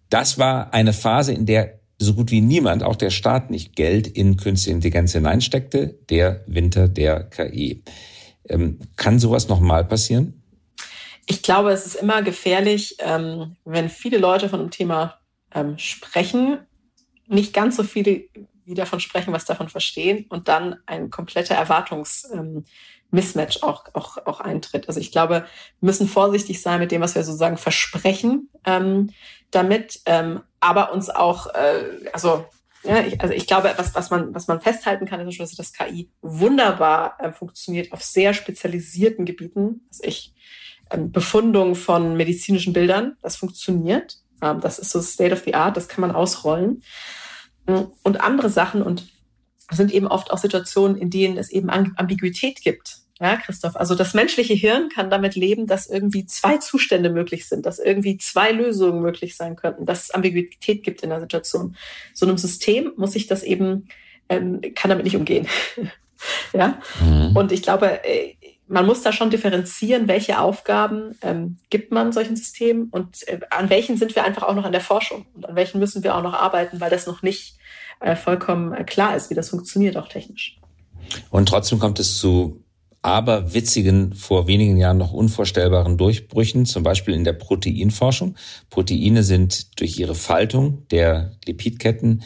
Das 0.10 0.38
war 0.38 0.74
eine 0.74 0.94
Phase, 0.94 1.34
in 1.34 1.46
der 1.46 1.80
so 2.00 2.14
gut 2.14 2.32
wie 2.32 2.42
niemand, 2.42 2.84
auch 2.84 2.96
der 2.96 3.10
Staat 3.10 3.50
nicht 3.50 3.76
Geld 3.76 4.08
in 4.08 4.38
künstliche 4.38 4.76
Intelligenz 4.76 5.14
hineinsteckte, 5.14 5.98
der 6.10 6.44
Winter 6.46 6.88
der 6.88 7.24
KI. 7.24 7.84
Ähm, 8.48 8.80
kann 8.96 9.20
sowas 9.20 9.48
nochmal 9.48 9.84
passieren? 9.84 10.37
Ich 11.28 11.44
glaube, 11.44 11.72
es 11.72 11.86
ist 11.86 11.96
immer 11.96 12.22
gefährlich, 12.22 12.98
ähm, 13.00 13.58
wenn 13.66 13.90
viele 13.90 14.18
Leute 14.18 14.50
von 14.50 14.62
einem 14.62 14.72
Thema 14.72 15.20
ähm, 15.54 15.78
sprechen, 15.78 16.60
nicht 17.28 17.54
ganz 17.54 17.76
so 17.76 17.84
viele 17.84 18.24
wie 18.66 18.74
davon 18.74 19.00
sprechen, 19.00 19.34
was 19.34 19.46
davon 19.46 19.70
verstehen 19.70 20.26
und 20.30 20.50
dann 20.50 20.78
ein 20.86 21.10
kompletter 21.10 21.56
Erwartungsmismatch 21.56 23.64
auch, 23.64 23.86
auch, 23.94 24.18
auch 24.26 24.42
eintritt. 24.42 24.90
Also 24.90 25.00
ich 25.00 25.12
glaube, 25.12 25.46
wir 25.80 25.86
müssen 25.86 26.08
vorsichtig 26.08 26.62
sein 26.62 26.80
mit 26.80 26.92
dem, 26.92 27.02
was 27.02 27.16
wir 27.16 27.24
sozusagen 27.24 27.58
versprechen. 27.58 28.50
Ähm, 28.66 29.12
damit, 29.52 30.02
ähm, 30.06 30.42
aber 30.60 30.92
uns 30.92 31.10
auch, 31.10 31.48
äh, 31.54 32.10
also 32.12 32.46
ja, 32.84 33.02
ich, 33.02 33.22
also 33.22 33.34
ich 33.34 33.48
glaube, 33.48 33.74
was, 33.78 33.96
was, 33.96 34.10
man, 34.10 34.36
was 34.36 34.48
man 34.48 34.62
festhalten 34.62 35.06
kann, 35.06 35.26
ist, 35.28 35.40
dass 35.40 35.56
das 35.56 35.74
KI 35.74 36.12
wunderbar 36.22 37.18
äh, 37.20 37.32
funktioniert 37.32 37.92
auf 37.92 38.04
sehr 38.04 38.34
spezialisierten 38.34 39.26
Gebieten. 39.26 39.88
Also 39.90 40.04
ich, 40.04 40.34
ähm, 40.34 40.38
Befundung 40.96 41.76
von 41.76 42.16
medizinischen 42.16 42.74
Bildern, 42.74 43.18
das 43.22 43.36
funktioniert. 43.36 44.18
Ähm, 44.42 44.62
das 44.62 44.80
ist 44.80 44.92
so 44.92 45.02
State 45.02 45.34
of 45.34 45.44
the 45.46 45.56
Art, 45.56 45.78
das 45.78 45.88
kann 45.88 46.02
man 46.02 46.12
ausrollen. 46.12 46.84
Mm, 47.66 47.84
und 48.04 48.22
andere 48.22 48.50
Sachen 48.50 48.82
und 48.82 49.08
sind 49.72 49.94
eben 49.94 50.08
oft 50.08 50.32
auch 50.32 50.38
Situationen, 50.38 50.98
in 50.98 51.10
denen 51.10 51.38
es 51.38 51.50
eben 51.50 51.70
Ambiguität 51.70 52.62
gibt. 52.62 53.00
Ja, 53.20 53.36
Christoph. 53.38 53.76
Also 53.76 53.96
das 53.96 54.14
menschliche 54.14 54.54
Hirn 54.54 54.90
kann 54.90 55.10
damit 55.10 55.36
leben, 55.36 55.66
dass 55.66 55.88
irgendwie 55.88 56.26
zwei 56.28 56.58
Zustände 56.58 57.10
möglich 57.10 57.48
sind, 57.48 57.66
dass 57.66 57.80
irgendwie 57.80 58.18
zwei 58.18 58.52
Lösungen 58.52 59.02
möglich 59.02 59.36
sein 59.36 59.56
könnten, 59.56 59.86
dass 59.86 60.04
es 60.04 60.12
Ambiguität 60.12 60.84
gibt 60.84 61.02
in 61.02 61.10
der 61.10 61.20
Situation. 61.20 61.76
So 62.14 62.28
einem 62.28 62.38
System 62.38 62.92
muss 62.96 63.16
ich 63.16 63.26
das 63.26 63.42
eben, 63.42 63.88
ähm, 64.30 64.62
kann 64.76 64.90
damit 64.90 65.06
nicht 65.06 65.16
umgehen. 65.16 65.48
ja. 66.54 66.80
Mhm. 67.02 67.36
Und 67.36 67.52
ich 67.52 67.64
glaube, 67.64 68.04
äh, 68.06 68.36
man 68.68 68.86
muss 68.86 69.02
da 69.02 69.12
schon 69.12 69.30
differenzieren, 69.30 70.08
welche 70.08 70.40
Aufgaben 70.40 71.16
ähm, 71.22 71.58
gibt 71.70 71.92
man 71.92 72.12
solchen 72.12 72.36
Systemen 72.36 72.90
und 72.92 73.28
äh, 73.28 73.40
an 73.50 73.70
welchen 73.70 73.98
sind 73.98 74.16
wir 74.16 74.24
einfach 74.24 74.44
auch 74.44 74.56
noch 74.56 74.66
an 74.66 74.72
der 74.72 74.82
Forschung 74.82 75.26
und 75.34 75.48
an 75.48 75.56
welchen 75.56 75.80
müssen 75.80 76.04
wir 76.04 76.16
auch 76.16 76.24
noch 76.24 76.34
arbeiten, 76.34 76.80
weil 76.80 76.90
das 76.90 77.08
noch 77.08 77.22
nicht 77.22 77.58
äh, 78.00 78.16
vollkommen 78.16 78.74
äh, 78.74 78.84
klar 78.84 79.16
ist, 79.16 79.30
wie 79.30 79.36
das 79.36 79.50
funktioniert, 79.50 79.98
auch 79.98 80.10
technisch. 80.10 80.60
Und 81.30 81.48
trotzdem 81.50 81.80
kommt 81.80 82.00
es 82.00 82.18
zu 82.18 82.64
aber 83.02 83.54
witzigen, 83.54 84.14
vor 84.14 84.48
wenigen 84.48 84.76
Jahren 84.76 84.98
noch 84.98 85.14
unvorstellbaren 85.14 85.98
Durchbrüchen, 85.98 86.66
zum 86.66 86.84
Beispiel 86.84 87.14
in 87.14 87.24
der 87.24 87.34
Proteinforschung. 87.34 88.36
Proteine 88.70 89.24
sind 89.24 89.80
durch 89.80 89.98
ihre 89.98 90.16
Faltung 90.16 90.86
der 90.90 91.32
Lipidketten 91.46 92.24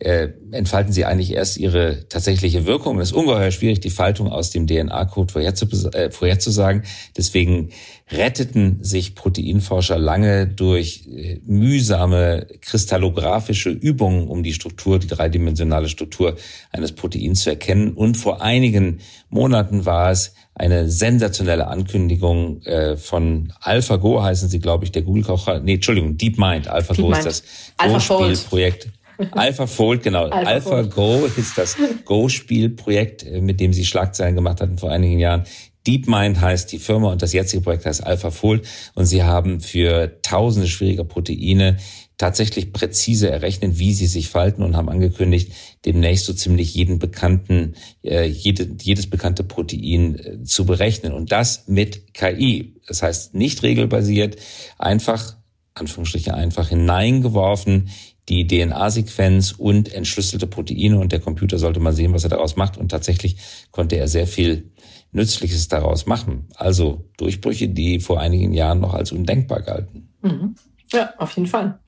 äh, 0.00 0.28
entfalten 0.50 0.92
sie 0.92 1.04
eigentlich 1.04 1.32
erst 1.32 1.58
ihre 1.58 2.08
tatsächliche 2.08 2.66
Wirkung. 2.66 2.98
Es 3.00 3.10
ist 3.10 3.16
ungeheuer 3.16 3.50
schwierig, 3.50 3.80
die 3.80 3.90
Faltung 3.90 4.28
aus 4.28 4.50
dem 4.50 4.66
DNA-Code 4.66 5.44
äh, 5.44 6.10
vorherzusagen. 6.10 6.84
Deswegen 7.16 7.70
retteten 8.10 8.82
sich 8.82 9.14
Proteinforscher 9.14 9.98
lange 9.98 10.46
durch 10.46 11.06
äh, 11.06 11.40
mühsame 11.44 12.46
kristallographische 12.62 13.70
Übungen, 13.70 14.28
um 14.28 14.42
die 14.42 14.54
Struktur, 14.54 14.98
die 14.98 15.06
dreidimensionale 15.06 15.88
Struktur 15.88 16.36
eines 16.72 16.92
Proteins 16.92 17.42
zu 17.42 17.50
erkennen. 17.50 17.92
Und 17.92 18.16
vor 18.16 18.42
einigen 18.42 19.00
Monaten 19.28 19.84
war 19.84 20.10
es 20.10 20.34
eine 20.54 20.90
sensationelle 20.90 21.68
Ankündigung 21.68 22.62
äh, 22.62 22.96
von 22.96 23.52
AlphaGo, 23.60 24.22
heißen 24.22 24.48
sie, 24.48 24.60
glaube 24.60 24.84
ich, 24.84 24.92
der 24.92 25.02
Google-Kocher. 25.02 25.60
Nee, 25.60 25.74
Entschuldigung, 25.74 26.16
DeepMind. 26.16 26.68
AlphaGo 26.68 27.12
ist 27.12 27.24
das 27.26 27.42
Go-Spielprojekt. 27.78 28.88
AlphaFold, 29.32 30.02
genau. 30.02 30.24
Alpha, 30.24 30.50
Alpha 30.50 30.82
Go 30.82 31.28
ist 31.36 31.56
das 31.56 31.76
Go-Spielprojekt, 32.04 33.24
äh, 33.24 33.40
mit 33.40 33.60
dem 33.60 33.72
sie 33.72 33.84
Schlagzeilen 33.84 34.34
gemacht 34.34 34.60
hatten 34.60 34.78
vor 34.78 34.90
einigen 34.90 35.18
Jahren. 35.18 35.44
DeepMind 35.86 36.40
heißt 36.40 36.70
die 36.72 36.78
Firma 36.78 37.12
und 37.12 37.22
das 37.22 37.32
jetzige 37.32 37.62
Projekt 37.62 37.86
heißt 37.86 38.04
AlphaFold 38.06 38.66
und 38.94 39.06
sie 39.06 39.22
haben 39.22 39.60
für 39.60 40.20
tausende 40.22 40.68
schwieriger 40.68 41.04
Proteine 41.04 41.78
tatsächlich 42.20 42.74
präzise 42.74 43.30
errechnet, 43.30 43.78
wie 43.78 43.94
sie 43.94 44.06
sich 44.06 44.28
falten 44.28 44.62
und 44.62 44.76
haben 44.76 44.90
angekündigt, 44.90 45.52
demnächst 45.86 46.26
so 46.26 46.34
ziemlich 46.34 46.74
jeden 46.74 46.98
bekannten, 46.98 47.76
äh, 48.02 48.26
jede, 48.26 48.68
jedes 48.82 49.08
bekannte 49.08 49.42
Protein 49.42 50.16
äh, 50.16 50.42
zu 50.44 50.66
berechnen. 50.66 51.14
Und 51.14 51.32
das 51.32 51.66
mit 51.66 52.12
KI. 52.12 52.76
Das 52.86 53.02
heißt 53.02 53.34
nicht 53.34 53.62
regelbasiert, 53.62 54.36
einfach, 54.76 55.36
Anführungsstriche 55.72 56.34
einfach 56.34 56.68
hineingeworfen 56.68 57.88
die 58.28 58.46
DNA-Sequenz 58.46 59.52
und 59.52 59.92
entschlüsselte 59.92 60.46
Proteine 60.46 60.98
und 60.98 61.12
der 61.12 61.20
Computer 61.20 61.58
sollte 61.58 61.80
mal 61.80 61.92
sehen, 61.92 62.12
was 62.12 62.24
er 62.24 62.30
daraus 62.30 62.56
macht. 62.56 62.76
Und 62.76 62.90
tatsächlich 62.90 63.36
konnte 63.70 63.96
er 63.96 64.08
sehr 64.08 64.26
viel 64.26 64.70
Nützliches 65.12 65.68
daraus 65.68 66.06
machen. 66.06 66.46
Also 66.54 67.08
Durchbrüche, 67.16 67.68
die 67.68 68.00
vor 68.00 68.20
einigen 68.20 68.52
Jahren 68.52 68.80
noch 68.80 68.94
als 68.94 69.12
undenkbar 69.12 69.62
galten. 69.62 70.08
Mhm. 70.22 70.54
Ja, 70.92 71.12
auf 71.18 71.32
jeden 71.32 71.48
Fall. 71.48 71.78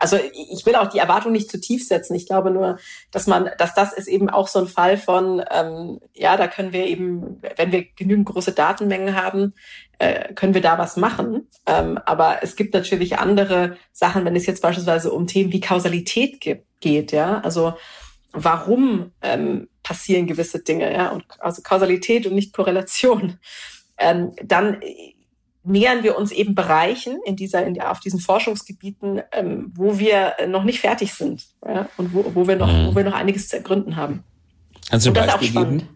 Also 0.00 0.18
ich 0.32 0.64
will 0.64 0.74
auch 0.74 0.88
die 0.88 0.98
Erwartung 0.98 1.30
nicht 1.30 1.50
zu 1.50 1.60
tief 1.60 1.86
setzen. 1.86 2.14
Ich 2.14 2.26
glaube 2.26 2.50
nur, 2.50 2.78
dass 3.10 3.26
man, 3.26 3.50
dass 3.58 3.74
das 3.74 3.92
ist 3.92 4.08
eben 4.08 4.30
auch 4.30 4.48
so 4.48 4.58
ein 4.58 4.66
Fall 4.66 4.96
von, 4.96 5.44
ähm, 5.50 6.00
ja, 6.14 6.36
da 6.38 6.48
können 6.48 6.72
wir 6.72 6.86
eben, 6.86 7.40
wenn 7.56 7.70
wir 7.70 7.84
genügend 7.84 8.26
große 8.26 8.52
Datenmengen 8.52 9.14
haben, 9.14 9.54
äh, 9.98 10.32
können 10.32 10.54
wir 10.54 10.62
da 10.62 10.78
was 10.78 10.96
machen. 10.96 11.48
Ähm, 11.66 12.00
aber 12.06 12.38
es 12.42 12.56
gibt 12.56 12.72
natürlich 12.72 13.18
andere 13.18 13.76
Sachen, 13.92 14.24
wenn 14.24 14.34
es 14.34 14.46
jetzt 14.46 14.62
beispielsweise 14.62 15.12
um 15.12 15.26
Themen 15.26 15.52
wie 15.52 15.60
Kausalität 15.60 16.40
gibt, 16.40 16.64
geht, 16.80 17.12
ja. 17.12 17.40
Also 17.40 17.74
warum 18.32 19.12
ähm, 19.20 19.68
passieren 19.82 20.26
gewisse 20.26 20.60
Dinge, 20.60 20.92
ja, 20.92 21.10
und 21.10 21.24
also 21.40 21.60
Kausalität 21.62 22.26
und 22.26 22.34
nicht 22.34 22.54
Korrelation. 22.54 23.38
Ähm, 23.98 24.32
dann 24.42 24.80
nähern 25.70 26.02
wir 26.02 26.16
uns 26.16 26.32
eben 26.32 26.54
Bereichen 26.54 27.20
in 27.24 27.36
dieser, 27.36 27.64
in, 27.64 27.80
auf 27.80 28.00
diesen 28.00 28.20
Forschungsgebieten, 28.20 29.22
ähm, 29.32 29.72
wo 29.74 29.98
wir 29.98 30.34
noch 30.48 30.64
nicht 30.64 30.80
fertig 30.80 31.14
sind 31.14 31.46
ja? 31.66 31.88
und 31.96 32.12
wo, 32.12 32.24
wo, 32.34 32.46
wir 32.46 32.56
noch, 32.56 32.72
mhm. 32.72 32.88
wo 32.88 32.96
wir 32.96 33.04
noch 33.04 33.14
einiges 33.14 33.48
zu 33.48 33.56
ergründen 33.56 33.96
haben. 33.96 34.24
Kannst 34.88 35.06
du 35.06 35.10
ein 35.10 35.14
Beispiel 35.14 35.50
geben, 35.50 35.88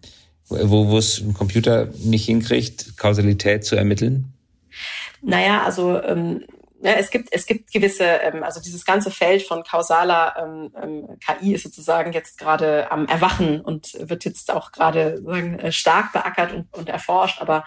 wo, 0.49 0.89
wo 0.89 0.99
es 0.99 1.21
ein 1.21 1.35
Computer 1.35 1.89
nicht 2.05 2.27
hinkriegt, 2.27 2.97
Kausalität 2.97 3.65
zu 3.65 3.77
ermitteln? 3.77 4.33
Naja, 5.23 5.63
also 5.63 6.01
ähm, 6.03 6.45
ja, 6.83 6.93
es 6.93 7.11
gibt 7.11 7.31
es 7.33 7.47
gibt 7.47 7.73
gewisse, 7.73 8.05
ähm, 8.05 8.43
also 8.43 8.61
dieses 8.61 8.85
ganze 8.85 9.11
Feld 9.11 9.43
von 9.43 9.63
kausaler 9.65 10.35
ähm, 10.39 10.71
ähm, 10.81 11.19
KI 11.19 11.55
ist 11.55 11.63
sozusagen 11.63 12.13
jetzt 12.13 12.37
gerade 12.37 12.91
am 12.91 13.07
Erwachen 13.07 13.63
und 13.63 13.97
wird 13.99 14.27
jetzt 14.27 14.53
auch 14.53 14.71
gerade 14.71 15.23
äh, 15.63 15.73
stark 15.73 16.13
beackert 16.13 16.53
und, 16.53 16.67
und 16.75 16.89
erforscht, 16.91 17.41
aber 17.41 17.65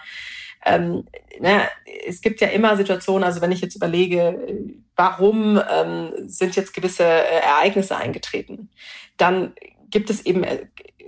ähm, 0.64 1.06
ne, 1.40 1.62
es 2.06 2.20
gibt 2.20 2.40
ja 2.40 2.48
immer 2.48 2.76
Situationen, 2.76 3.24
also 3.24 3.40
wenn 3.40 3.52
ich 3.52 3.60
jetzt 3.60 3.76
überlege, 3.76 4.74
warum 4.96 5.60
ähm, 5.70 6.12
sind 6.26 6.56
jetzt 6.56 6.74
gewisse 6.74 7.04
äh, 7.04 7.40
Ereignisse 7.40 7.96
eingetreten, 7.96 8.70
dann 9.16 9.52
gibt 9.90 10.10
es 10.10 10.24
eben 10.24 10.44
äh, 10.44 10.66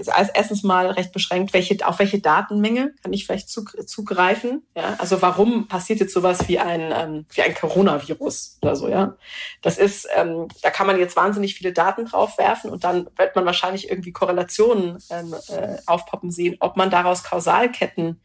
als 0.09 0.31
erstens 0.31 0.63
mal 0.63 0.91
recht 0.91 1.13
beschränkt, 1.13 1.53
welche, 1.53 1.87
auf 1.87 1.99
welche 1.99 2.21
Datenmenge 2.21 2.95
kann 3.03 3.13
ich 3.13 3.27
vielleicht 3.27 3.51
zugreifen. 3.51 4.63
Ja? 4.75 4.97
Also 4.99 5.21
warum 5.21 5.69
passiert 5.69 6.01
jetzt 6.01 6.15
sowas 6.15 6.49
wie 6.49 6.59
ein, 6.59 6.93
ähm, 6.95 7.27
wie 7.31 7.43
ein 7.43 7.55
Coronavirus 7.55 8.59
oder 8.63 8.77
so, 8.77 8.89
ja? 8.89 9.17
Das 9.63 9.79
ist, 9.79 10.09
ähm, 10.15 10.49
da 10.63 10.71
kann 10.71 10.87
man 10.87 10.99
jetzt 10.99 11.17
wahnsinnig 11.17 11.55
viele 11.55 11.73
Daten 11.73 12.07
draufwerfen 12.07 12.71
und 12.71 12.85
dann 12.85 13.09
wird 13.17 13.37
man 13.37 13.45
wahrscheinlich 13.45 13.91
irgendwie 13.91 14.13
Korrelationen 14.13 14.99
ähm, 15.11 15.35
äh, 15.49 15.77
aufpoppen 15.87 16.31
sehen, 16.31 16.57
ob 16.61 16.77
man 16.77 16.91
daraus 16.91 17.25
Kausalketten 17.25 18.21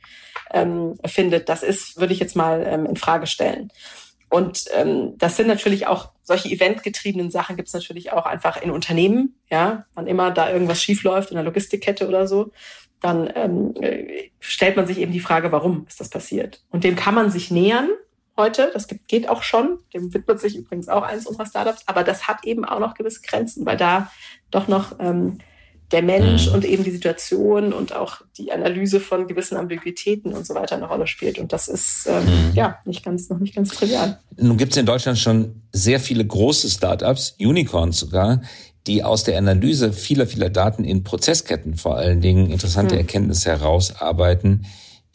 ähm, 0.51 0.97
findet. 1.05 1.49
Das 1.49 1.63
ist, 1.63 1.99
würde 1.99 2.13
ich 2.13 2.19
jetzt 2.19 2.35
mal 2.35 2.65
ähm, 2.65 2.85
in 2.85 2.95
Frage 2.95 3.27
stellen. 3.27 3.71
Und 4.35 4.65
ähm, 4.73 5.13
das 5.17 5.37
sind 5.37 5.47
natürlich 5.47 5.87
auch 5.87 6.09
solche 6.21 6.49
eventgetriebenen 6.49 7.31
Sachen 7.31 7.55
gibt 7.55 7.69
es 7.69 7.73
natürlich 7.73 8.11
auch 8.11 8.25
einfach 8.25 8.61
in 8.61 8.69
Unternehmen, 8.69 9.33
ja, 9.49 9.85
wann 9.93 10.07
immer 10.07 10.29
da 10.29 10.51
irgendwas 10.51 10.83
schiefläuft 10.83 11.29
in 11.31 11.35
der 11.35 11.45
Logistikkette 11.45 12.05
oder 12.05 12.27
so, 12.27 12.51
dann 12.99 13.31
ähm, 13.33 13.73
äh, 13.79 14.31
stellt 14.41 14.75
man 14.75 14.87
sich 14.87 14.97
eben 14.97 15.13
die 15.13 15.21
Frage, 15.21 15.53
warum 15.53 15.85
ist 15.87 16.01
das 16.01 16.09
passiert? 16.09 16.61
Und 16.69 16.83
dem 16.83 16.97
kann 16.97 17.15
man 17.15 17.31
sich 17.31 17.49
nähern 17.49 17.87
heute, 18.35 18.71
das 18.73 18.89
gibt, 18.89 19.07
geht 19.07 19.29
auch 19.29 19.41
schon, 19.41 19.79
dem 19.93 20.13
widmet 20.13 20.41
sich 20.41 20.57
übrigens 20.57 20.89
auch 20.89 21.03
eins 21.03 21.25
unserer 21.25 21.45
Startups, 21.45 21.83
aber 21.85 22.03
das 22.03 22.27
hat 22.27 22.43
eben 22.43 22.65
auch 22.65 22.81
noch 22.81 22.95
gewisse 22.95 23.21
Grenzen, 23.21 23.65
weil 23.65 23.77
da 23.77 24.11
doch 24.51 24.67
noch 24.67 24.99
ähm, 24.99 25.37
der 25.95 26.03
Mensch 26.03 26.47
mhm. 26.47 26.55
und 26.55 26.65
eben 26.65 26.83
die 26.83 26.91
Situation 26.91 27.71
und 27.71 27.95
auch 27.95 28.19
die 28.37 28.51
Analyse 28.51 28.99
von 28.99 29.27
gewissen 29.27 29.55
Ambiguitäten 29.55 30.33
und 30.33 30.45
so 30.45 30.53
weiter 30.53 30.75
eine 30.75 30.87
Rolle 30.87 31.07
spielt. 31.07 31.39
Und 31.39 31.53
das 31.53 31.69
ist 31.69 32.05
ähm, 32.07 32.25
mhm. 32.25 32.51
ja 32.53 32.79
nicht 32.83 33.05
ganz, 33.05 33.29
noch 33.29 33.39
nicht 33.39 33.55
ganz 33.55 33.69
trivial. 33.69 34.19
Nun 34.35 34.57
gibt 34.57 34.73
es 34.73 34.77
in 34.77 34.85
Deutschland 34.85 35.17
schon 35.17 35.61
sehr 35.71 36.01
viele 36.01 36.25
große 36.25 36.69
Startups, 36.69 37.37
Unicorns 37.39 37.97
sogar, 37.97 38.41
die 38.87 39.05
aus 39.05 39.23
der 39.23 39.37
Analyse 39.37 39.93
vieler, 39.93 40.27
vieler 40.27 40.49
Daten 40.49 40.83
in 40.83 41.05
Prozessketten 41.05 41.77
vor 41.77 41.95
allen 41.95 42.19
Dingen 42.19 42.51
interessante 42.51 42.95
mhm. 42.95 43.01
Erkenntnisse 43.01 43.51
herausarbeiten, 43.51 44.65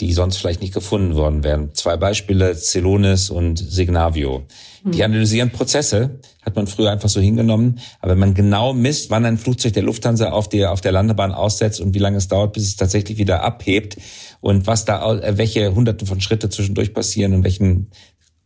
die 0.00 0.12
sonst 0.12 0.38
vielleicht 0.38 0.62
nicht 0.62 0.74
gefunden 0.74 1.14
worden 1.14 1.44
wären. 1.44 1.74
Zwei 1.74 1.96
Beispiele, 1.96 2.54
Celonis 2.56 3.30
und 3.30 3.58
Signavio. 3.58 4.44
Die 4.84 4.98
hm. 4.98 5.04
analysieren 5.04 5.50
Prozesse, 5.50 6.18
hat 6.42 6.56
man 6.56 6.66
früher 6.66 6.90
einfach 6.90 7.08
so 7.08 7.20
hingenommen. 7.20 7.80
Aber 8.00 8.12
wenn 8.12 8.18
man 8.18 8.34
genau 8.34 8.72
misst, 8.72 9.10
wann 9.10 9.26
ein 9.26 9.36
Flugzeug 9.36 9.74
der 9.74 9.82
Lufthansa 9.82 10.30
auf 10.30 10.48
der, 10.48 10.72
auf 10.72 10.80
der 10.80 10.92
Landebahn 10.92 11.32
aussetzt 11.32 11.80
und 11.80 11.94
wie 11.94 11.98
lange 11.98 12.16
es 12.16 12.28
dauert, 12.28 12.54
bis 12.54 12.64
es 12.64 12.76
tatsächlich 12.76 13.18
wieder 13.18 13.42
abhebt 13.42 13.98
und 14.40 14.66
was 14.66 14.84
da, 14.86 15.18
äh, 15.18 15.36
welche 15.36 15.74
hunderte 15.74 16.06
von 16.06 16.20
Schritte 16.20 16.48
zwischendurch 16.48 16.94
passieren 16.94 17.34
und 17.34 17.44
welchen 17.44 17.90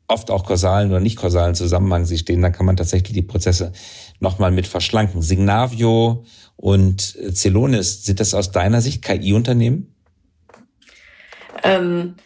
oft 0.08 0.30
auch 0.30 0.44
kausalen 0.44 0.90
oder 0.90 1.00
nicht 1.00 1.16
kausalen 1.16 1.54
Zusammenhang 1.54 2.04
sie 2.04 2.18
stehen, 2.18 2.42
dann 2.42 2.52
kann 2.52 2.66
man 2.66 2.76
tatsächlich 2.76 3.14
die 3.14 3.22
Prozesse 3.22 3.72
nochmal 4.20 4.50
mit 4.50 4.66
verschlanken. 4.66 5.22
Signavio 5.22 6.24
und 6.56 7.16
Celonis, 7.32 8.04
sind 8.04 8.20
das 8.20 8.34
aus 8.34 8.50
deiner 8.50 8.80
Sicht 8.80 9.02
KI-Unternehmen? 9.02 9.93
Ähm 11.64 12.16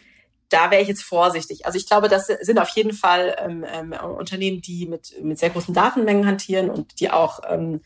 da 0.49 0.71
wäre 0.71 0.81
ich 0.81 0.87
jetzt 0.87 1.03
vorsichtig. 1.03 1.65
Also 1.65 1.77
ich 1.77 1.87
glaube, 1.87 2.09
das 2.09 2.27
sind 2.27 2.59
auf 2.59 2.69
jeden 2.69 2.93
Fall 2.93 3.35
ähm, 3.39 3.63
ähm, 3.71 3.93
Unternehmen, 3.93 4.61
die 4.61 4.87
mit, 4.87 5.13
mit 5.21 5.39
sehr 5.39 5.51
großen 5.51 5.73
Datenmengen 5.73 6.25
hantieren 6.25 6.69
und 6.69 6.99
die 6.99 7.11
auch, 7.11 7.41
ähm, 7.47 7.81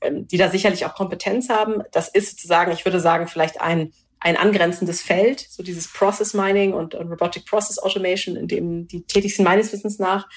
ähm, 0.00 0.26
die 0.26 0.36
da 0.36 0.50
sicherlich 0.50 0.84
auch 0.84 0.94
Kompetenz 0.94 1.48
haben. 1.48 1.82
Das 1.92 2.08
ist 2.08 2.30
sozusagen, 2.30 2.72
ich 2.72 2.84
würde 2.84 3.00
sagen, 3.00 3.28
vielleicht 3.28 3.60
ein, 3.60 3.92
ein 4.20 4.36
angrenzendes 4.36 5.00
Feld, 5.00 5.46
so 5.48 5.62
dieses 5.62 5.92
Process 5.92 6.34
Mining 6.34 6.72
und, 6.72 6.96
und 6.96 7.08
Robotic 7.08 7.46
Process 7.46 7.78
Automation, 7.78 8.34
in 8.34 8.48
dem 8.48 8.88
die 8.88 9.04
tätig 9.04 9.36
sind 9.36 9.44
meines 9.44 9.72
Wissens 9.72 10.00
nach. 10.00 10.28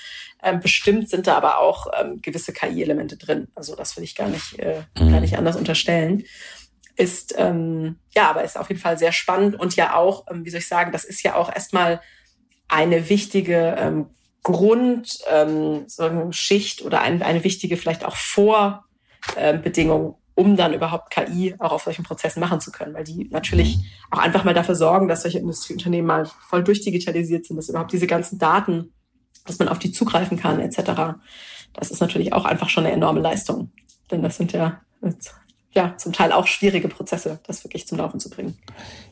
Ähm, 0.43 0.59
bestimmt 0.59 1.09
sind 1.09 1.25
da 1.25 1.35
aber 1.35 1.59
auch 1.59 1.87
ähm, 1.99 2.21
gewisse 2.21 2.53
KI-Elemente 2.53 3.17
drin. 3.17 3.47
Also 3.55 3.75
das 3.75 3.97
will 3.97 4.03
ich 4.03 4.15
gar 4.15 4.27
nicht, 4.27 4.59
äh, 4.59 4.83
mhm. 4.99 5.11
gar 5.11 5.19
nicht 5.19 5.35
anders 5.35 5.55
unterstellen 5.55 6.25
ist, 6.95 7.35
ähm, 7.37 7.97
ja, 8.15 8.29
aber 8.29 8.43
ist 8.43 8.57
auf 8.57 8.69
jeden 8.69 8.81
Fall 8.81 8.97
sehr 8.97 9.11
spannend 9.11 9.59
und 9.59 9.75
ja 9.75 9.95
auch, 9.95 10.25
ähm, 10.29 10.45
wie 10.45 10.49
soll 10.49 10.59
ich 10.59 10.67
sagen, 10.67 10.91
das 10.91 11.03
ist 11.03 11.23
ja 11.23 11.35
auch 11.35 11.53
erstmal 11.53 12.01
eine 12.67 13.09
wichtige 13.09 13.75
ähm, 13.77 14.07
Grundschicht 14.43 15.21
ähm, 16.81 16.87
oder 16.87 17.01
ein, 17.01 17.21
eine 17.21 17.43
wichtige 17.43 17.77
vielleicht 17.77 18.05
auch 18.05 18.15
Vorbedingung, 18.15 20.17
um 20.35 20.55
dann 20.55 20.73
überhaupt 20.73 21.11
KI 21.11 21.55
auch 21.59 21.73
auf 21.73 21.83
solchen 21.83 22.03
Prozessen 22.03 22.39
machen 22.39 22.59
zu 22.59 22.71
können, 22.71 22.93
weil 22.93 23.03
die 23.03 23.27
natürlich 23.29 23.79
auch 24.09 24.19
einfach 24.19 24.43
mal 24.43 24.53
dafür 24.53 24.75
sorgen, 24.75 25.07
dass 25.07 25.21
solche 25.21 25.39
Industrieunternehmen 25.39 26.07
mal 26.07 26.29
voll 26.47 26.63
durchdigitalisiert 26.63 27.45
sind, 27.45 27.57
dass 27.57 27.69
überhaupt 27.69 27.91
diese 27.91 28.07
ganzen 28.07 28.39
Daten, 28.39 28.93
dass 29.45 29.59
man 29.59 29.67
auf 29.67 29.79
die 29.79 29.91
zugreifen 29.91 30.39
kann, 30.39 30.59
etc. 30.59 31.19
Das 31.73 31.91
ist 31.91 32.01
natürlich 32.01 32.33
auch 32.33 32.45
einfach 32.45 32.69
schon 32.69 32.85
eine 32.85 32.93
enorme 32.93 33.19
Leistung. 33.19 33.71
Denn 34.09 34.23
das 34.23 34.37
sind 34.37 34.53
ja 34.53 34.81
ja, 35.73 35.95
zum 35.97 36.11
Teil 36.11 36.31
auch 36.31 36.47
schwierige 36.47 36.87
Prozesse, 36.87 37.39
das 37.47 37.63
wirklich 37.63 37.87
zum 37.87 37.97
Laufen 37.97 38.19
zu 38.19 38.29
bringen. 38.29 38.57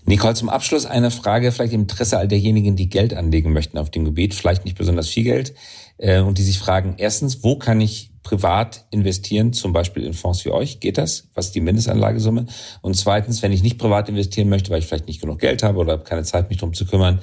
Nicole, 0.06 0.34
zum 0.34 0.50
Abschluss 0.50 0.86
eine 0.86 1.10
Frage, 1.10 1.52
vielleicht 1.52 1.74
im 1.74 1.82
Interesse 1.82 2.18
all 2.18 2.28
derjenigen, 2.28 2.76
die 2.76 2.90
Geld 2.90 3.14
anlegen 3.14 3.54
möchten 3.54 3.78
auf 3.78 3.90
dem 3.90 4.04
Gebiet, 4.04 4.34
vielleicht 4.34 4.66
nicht 4.66 4.78
besonders 4.78 5.08
viel 5.08 5.24
Geld, 5.24 5.54
äh, 5.98 6.20
und 6.20 6.38
die 6.38 6.44
sich 6.44 6.60
fragen, 6.60 6.96
erstens, 6.98 7.44
wo 7.44 7.58
kann 7.58 7.80
ich 7.80 8.12
privat 8.24 8.86
investieren, 8.92 9.54
zum 9.54 9.72
Beispiel 9.72 10.04
in 10.04 10.14
Fonds 10.14 10.44
wie 10.44 10.52
euch? 10.52 10.80
Geht 10.80 10.98
das? 10.98 11.30
Was 11.34 11.48
ist 11.48 11.56
die 11.56 11.62
Mindestanlagesumme? 11.62 12.48
Und 12.82 12.94
zweitens, 12.96 13.42
wenn 13.42 13.54
ich 13.54 13.64
nicht 13.64 13.78
privat 13.78 14.10
investieren 14.10 14.50
möchte, 14.50 14.70
weil 14.70 14.80
ich 14.80 14.88
vielleicht 14.88 15.08
nicht 15.08 15.22
genug 15.22 15.40
Geld 15.40 15.64
habe 15.64 15.80
oder 15.80 15.98
keine 15.98 16.24
Zeit, 16.24 16.50
mich 16.50 16.60
drum 16.60 16.74
zu 16.74 16.86
kümmern, 16.86 17.22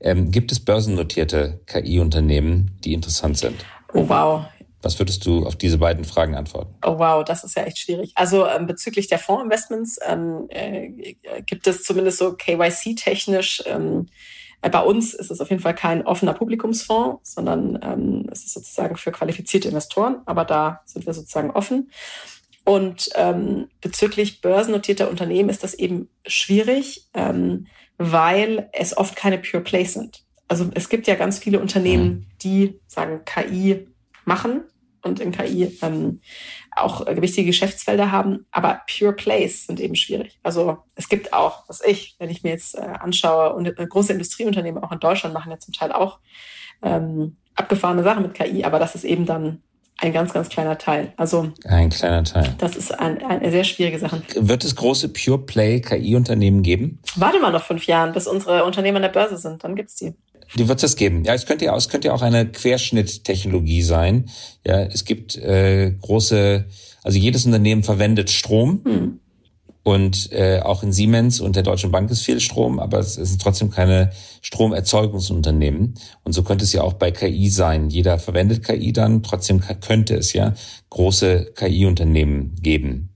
ähm, 0.00 0.30
gibt 0.30 0.50
es 0.50 0.60
börsennotierte 0.60 1.60
KI-Unternehmen, 1.66 2.78
die 2.84 2.94
interessant 2.94 3.36
sind? 3.36 3.64
Oh 3.92 4.08
wow, 4.08 4.44
was 4.82 4.98
würdest 4.98 5.26
du 5.26 5.44
auf 5.44 5.56
diese 5.56 5.78
beiden 5.78 6.04
Fragen 6.04 6.36
antworten? 6.36 6.74
Oh 6.84 6.98
wow, 6.98 7.24
das 7.24 7.42
ist 7.42 7.56
ja 7.56 7.64
echt 7.64 7.78
schwierig. 7.78 8.12
Also 8.14 8.46
ähm, 8.46 8.66
bezüglich 8.66 9.08
der 9.08 9.18
Fondsinvestments 9.18 9.98
ähm, 10.06 10.46
äh, 10.50 11.14
gibt 11.42 11.66
es 11.66 11.82
zumindest 11.82 12.18
so 12.18 12.34
KYC-technisch. 12.34 13.64
Ähm, 13.66 14.06
äh, 14.62 14.70
bei 14.70 14.80
uns 14.80 15.14
ist 15.14 15.30
es 15.30 15.40
auf 15.40 15.50
jeden 15.50 15.62
Fall 15.62 15.74
kein 15.74 16.06
offener 16.06 16.34
Publikumsfonds, 16.34 17.34
sondern 17.34 17.78
ähm, 17.82 18.26
es 18.30 18.44
ist 18.44 18.54
sozusagen 18.54 18.96
für 18.96 19.10
qualifizierte 19.10 19.68
Investoren. 19.68 20.22
Aber 20.26 20.44
da 20.44 20.80
sind 20.84 21.06
wir 21.06 21.14
sozusagen 21.14 21.50
offen. 21.50 21.90
Und 22.64 23.08
ähm, 23.14 23.68
bezüglich 23.80 24.42
börsennotierter 24.42 25.10
Unternehmen 25.10 25.48
ist 25.48 25.64
das 25.64 25.74
eben 25.74 26.08
schwierig, 26.26 27.08
ähm, 27.14 27.66
weil 27.96 28.68
es 28.72 28.96
oft 28.96 29.16
keine 29.16 29.38
Pure 29.38 29.62
Plays 29.62 29.94
sind. 29.94 30.22
Also 30.48 30.70
es 30.74 30.88
gibt 30.88 31.06
ja 31.06 31.14
ganz 31.14 31.38
viele 31.38 31.60
Unternehmen, 31.60 32.08
mhm. 32.08 32.26
die 32.42 32.80
sagen 32.86 33.22
KI 33.24 33.88
machen 34.28 34.62
und 35.02 35.20
in 35.20 35.32
KI 35.32 35.76
ähm, 35.82 36.20
auch 36.76 37.06
äh, 37.06 37.20
wichtige 37.20 37.48
Geschäftsfelder 37.48 38.12
haben. 38.12 38.46
Aber 38.52 38.82
Pure 38.86 39.14
Plays 39.14 39.66
sind 39.66 39.80
eben 39.80 39.96
schwierig. 39.96 40.38
Also 40.42 40.78
es 40.94 41.08
gibt 41.08 41.32
auch, 41.32 41.64
was 41.68 41.80
ich, 41.84 42.14
wenn 42.18 42.30
ich 42.30 42.42
mir 42.42 42.50
jetzt 42.50 42.76
äh, 42.76 42.80
anschaue, 42.80 43.54
und 43.54 43.66
äh, 43.66 43.86
große 43.86 44.12
Industrieunternehmen 44.12 44.82
auch 44.82 44.92
in 44.92 45.00
Deutschland 45.00 45.34
machen 45.34 45.50
ja 45.50 45.58
zum 45.58 45.74
Teil 45.74 45.92
auch 45.92 46.20
ähm, 46.82 47.36
abgefahrene 47.54 48.04
Sachen 48.04 48.22
mit 48.22 48.34
KI, 48.34 48.64
aber 48.64 48.78
das 48.78 48.94
ist 48.94 49.04
eben 49.04 49.26
dann 49.26 49.62
ein 50.00 50.12
ganz, 50.12 50.32
ganz 50.32 50.48
kleiner 50.48 50.78
Teil. 50.78 51.12
Also 51.16 51.52
ein 51.64 51.90
kleiner 51.90 52.22
Teil. 52.22 52.54
Das 52.58 52.76
ist 52.76 52.92
ein, 52.92 53.20
eine 53.24 53.50
sehr 53.50 53.64
schwierige 53.64 53.98
Sache. 53.98 54.22
Wird 54.36 54.64
es 54.64 54.76
große 54.76 55.08
Pure 55.08 55.38
Play 55.38 55.80
KI-Unternehmen 55.80 56.62
geben? 56.62 57.00
Warte 57.16 57.40
mal 57.40 57.50
noch 57.50 57.64
fünf 57.64 57.84
Jahre, 57.86 58.12
bis 58.12 58.28
unsere 58.28 58.64
Unternehmen 58.64 58.96
an 58.96 59.02
der 59.02 59.08
Börse 59.08 59.36
sind, 59.36 59.64
dann 59.64 59.74
gibt's 59.74 59.96
die. 59.96 60.14
Die 60.56 60.68
wird 60.68 60.82
es 60.82 60.96
geben. 60.96 61.24
Ja, 61.24 61.34
es 61.34 61.46
könnte 61.46 61.66
ja, 61.66 61.76
es 61.76 61.88
könnte 61.88 62.08
ja 62.08 62.14
auch 62.14 62.22
eine 62.22 62.46
Querschnitttechnologie 62.46 63.82
sein. 63.82 64.30
Ja, 64.66 64.80
es 64.80 65.04
gibt 65.04 65.36
äh, 65.36 65.92
große, 66.00 66.66
also 67.02 67.18
jedes 67.18 67.44
Unternehmen 67.44 67.82
verwendet 67.82 68.30
Strom. 68.30 68.82
Hm. 68.84 69.20
Und 69.88 70.32
äh, 70.32 70.60
auch 70.60 70.82
in 70.82 70.92
Siemens 70.92 71.40
und 71.40 71.56
der 71.56 71.62
Deutschen 71.62 71.90
Bank 71.90 72.10
ist 72.10 72.20
viel 72.20 72.40
Strom, 72.40 72.78
aber 72.78 72.98
es 72.98 73.14
sind 73.14 73.40
trotzdem 73.40 73.70
keine 73.70 74.10
Stromerzeugungsunternehmen. 74.42 75.94
Und 76.24 76.32
so 76.32 76.42
könnte 76.42 76.64
es 76.64 76.74
ja 76.74 76.82
auch 76.82 76.92
bei 76.92 77.10
KI 77.10 77.48
sein. 77.48 77.88
Jeder 77.88 78.18
verwendet 78.18 78.62
KI 78.62 78.92
dann, 78.92 79.22
trotzdem 79.22 79.62
könnte 79.80 80.16
es 80.16 80.34
ja 80.34 80.52
große 80.90 81.52
KI-Unternehmen 81.54 82.54
geben. 82.60 83.14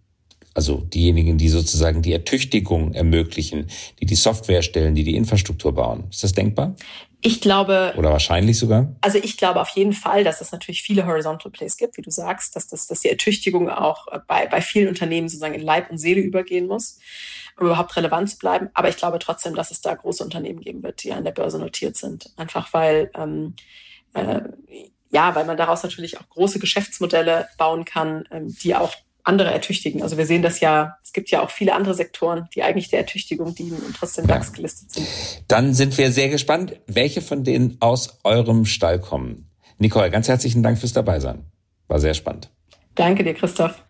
Also 0.55 0.79
diejenigen, 0.79 1.37
die 1.37 1.51
sozusagen 1.51 2.01
die 2.01 2.13
Ertüchtigung 2.13 2.95
ermöglichen, 2.95 3.67
die 4.01 4.07
die 4.07 4.15
Software 4.15 4.63
stellen, 4.63 4.95
die 4.95 5.05
die 5.05 5.17
Infrastruktur 5.17 5.75
bauen. 5.75 6.05
Ist 6.11 6.25
das 6.25 6.33
denkbar? 6.33 6.75
Ich 7.25 7.41
glaube. 7.41 7.95
Oder 7.97 8.11
wahrscheinlich 8.11 8.59
sogar? 8.59 8.97
Also 9.01 9.19
ich 9.19 9.37
glaube 9.37 9.61
auf 9.61 9.69
jeden 9.71 9.93
Fall, 9.93 10.25
dass 10.25 10.41
es 10.41 10.51
natürlich 10.51 10.83
viele 10.83 11.07
Horizontal 11.07 11.53
Plays 11.53 11.77
gibt, 11.77 11.97
wie 11.97 12.03
du 12.03 12.11
sagst, 12.11 12.57
dass, 12.57 12.67
das, 12.67 12.89
dass 12.89 13.01
die 13.01 13.11
Ertüchtigung 13.11 13.71
auch 13.71 14.09
bei, 14.27 14.47
bei 14.49 14.61
vielen 14.61 14.89
Unternehmen 14.89 15.29
sozusagen 15.29 15.55
in 15.55 15.63
Leib 15.63 15.89
und 15.89 15.99
Seele 15.99 16.21
übergehen 16.21 16.67
muss, 16.67 16.99
um 17.59 17.67
überhaupt 17.67 17.97
relevant 17.97 18.29
zu 18.29 18.39
bleiben. 18.39 18.71
Aber 18.75 18.89
ich 18.89 18.97
glaube 18.97 19.21
trotzdem, 19.21 19.55
dass 19.55 19.71
es 19.71 19.81
da 19.81 19.95
große 19.95 20.25
Unternehmen 20.25 20.61
geben 20.61 20.83
wird, 20.83 21.05
die 21.05 21.13
an 21.13 21.23
der 21.23 21.31
Börse 21.31 21.61
notiert 21.61 21.97
sind. 21.97 22.33
Einfach 22.37 22.73
weil, 22.75 23.13
ähm, 23.15 23.55
äh, 24.15 24.41
ja, 25.11 25.35
weil 25.37 25.45
man 25.45 25.57
daraus 25.57 25.85
natürlich 25.85 26.19
auch 26.19 26.29
große 26.29 26.59
Geschäftsmodelle 26.59 27.47
bauen 27.57 27.85
kann, 27.85 28.25
ähm, 28.33 28.53
die 28.63 28.75
auch 28.75 28.93
andere 29.25 29.51
ertüchtigen. 29.51 30.03
Also 30.03 30.17
wir 30.17 30.27
sehen 30.27 30.43
das 30.43 30.61
ja, 30.61 30.97
es 31.03 31.13
gibt 31.13 31.31
ja 31.31 31.43
auch 31.43 31.51
viele 31.51 31.75
andere 31.75 31.95
Sektoren, 31.95 32.49
die 32.55 32.63
eigentlich 32.63 32.89
der 32.89 33.01
Ertüchtigung 33.01 33.55
dienen 33.55 33.81
und 33.87 33.97
trotzdem 33.97 34.27
ja. 34.27 34.35
DAX 34.35 34.53
gelistet 34.53 34.93
sind. 34.93 35.07
Dann 35.49 35.75
sind 35.75 35.97
wir 35.99 36.11
sehr 36.13 36.29
gespannt, 36.29 36.81
welche 36.87 37.23
von 37.23 37.45
denen 37.45 37.77
aus 37.81 38.19
eurem 38.25 38.65
Stall 38.65 39.01
kommen. 39.01 39.51
Nicole, 39.79 40.11
ganz 40.11 40.29
herzlichen 40.29 40.63
Dank 40.63 40.79
fürs 40.79 40.93
Dabeisein. 40.93 41.45
War 41.89 42.01
sehr 42.01 42.15
spannend. 42.15 42.51
Danke 42.95 43.25
dir, 43.25 43.35
Christoph. 43.35 43.83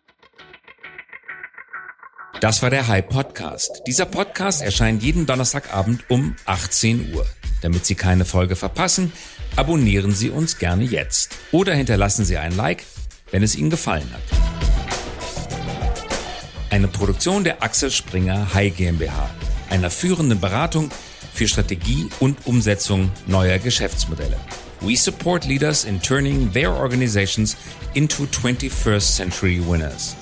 Das 2.41 2.63
war 2.63 2.71
der 2.71 2.89
High 2.89 3.07
Podcast. 3.09 3.83
Dieser 3.87 4.05
Podcast 4.05 4.63
erscheint 4.63 5.03
jeden 5.03 5.27
Donnerstagabend 5.27 6.11
um 6.11 6.35
18 6.45 7.15
Uhr. 7.15 7.25
Damit 7.61 7.87
Sie 7.87 7.95
keine 7.95 8.25
Folge 8.25 8.57
verpassen, 8.57 9.13
abonnieren 9.55 10.13
Sie 10.13 10.31
uns 10.31 10.59
gerne 10.59 10.83
jetzt 10.83 11.37
oder 11.53 11.75
hinterlassen 11.75 12.25
Sie 12.25 12.39
ein 12.39 12.57
Like, 12.57 12.85
wenn 13.31 13.45
es 13.45 13.55
Ihnen 13.55 13.71
gefallen 13.71 14.11
hat. 14.13 14.72
Eine 16.73 16.89
Produktion 16.89 17.45
der 17.45 17.63
Axel 17.63 17.91
Springer 17.91 18.55
High 18.55 18.75
GmbH, 18.75 19.29
einer 19.69 19.91
führenden 19.91 20.41
Beratung 20.41 20.91
für 21.35 21.47
Strategie 21.47 22.09
und 22.19 22.47
Umsetzung 22.47 23.11
neuer 23.27 23.59
Geschäftsmodelle. 23.59 24.39
We 24.81 24.97
support 24.97 25.45
leaders 25.45 25.85
in 25.85 26.01
turning 26.01 26.51
their 26.51 26.73
organizations 26.73 27.59
into 27.93 28.23
21st 28.25 29.17
century 29.17 29.61
winners. 29.63 30.17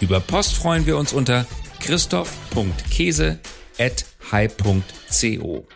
Über 0.00 0.20
Post 0.20 0.54
freuen 0.54 0.86
wir 0.86 0.96
uns 0.96 1.12
unter 1.12 1.44
christoph.käse 1.80 3.40
at 3.80 4.04
high.co. 4.30 5.66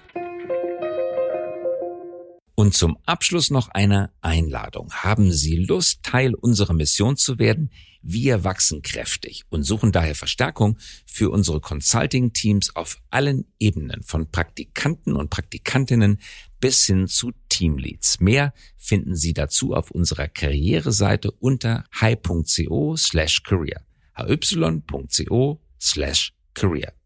Und 2.54 2.74
zum 2.74 2.98
Abschluss 3.04 3.50
noch 3.50 3.70
eine 3.70 4.12
Einladung. 4.20 4.92
Haben 4.92 5.32
Sie 5.32 5.56
Lust, 5.56 6.04
Teil 6.04 6.36
unserer 6.36 6.74
Mission 6.74 7.16
zu 7.16 7.40
werden? 7.40 7.72
Wir 8.02 8.44
wachsen 8.44 8.82
kräftig 8.82 9.44
und 9.50 9.62
suchen 9.62 9.92
daher 9.92 10.14
Verstärkung 10.14 10.78
für 11.06 11.30
unsere 11.30 11.60
Consulting-Teams 11.60 12.74
auf 12.76 12.98
allen 13.10 13.44
Ebenen, 13.58 14.02
von 14.02 14.30
Praktikanten 14.30 15.16
und 15.16 15.30
Praktikantinnen 15.30 16.18
bis 16.60 16.86
hin 16.86 17.08
zu 17.08 17.32
Teamleads. 17.48 18.20
Mehr 18.20 18.52
finden 18.76 19.16
Sie 19.16 19.34
dazu 19.34 19.74
auf 19.74 19.90
unserer 19.90 20.28
Karriereseite 20.28 21.30
unter 21.30 21.84
hi.co 22.00 22.96
slash 22.96 23.42
career. 23.42 23.84
hy.co 24.16 25.60
slash 25.78 26.32
career. 26.54 26.99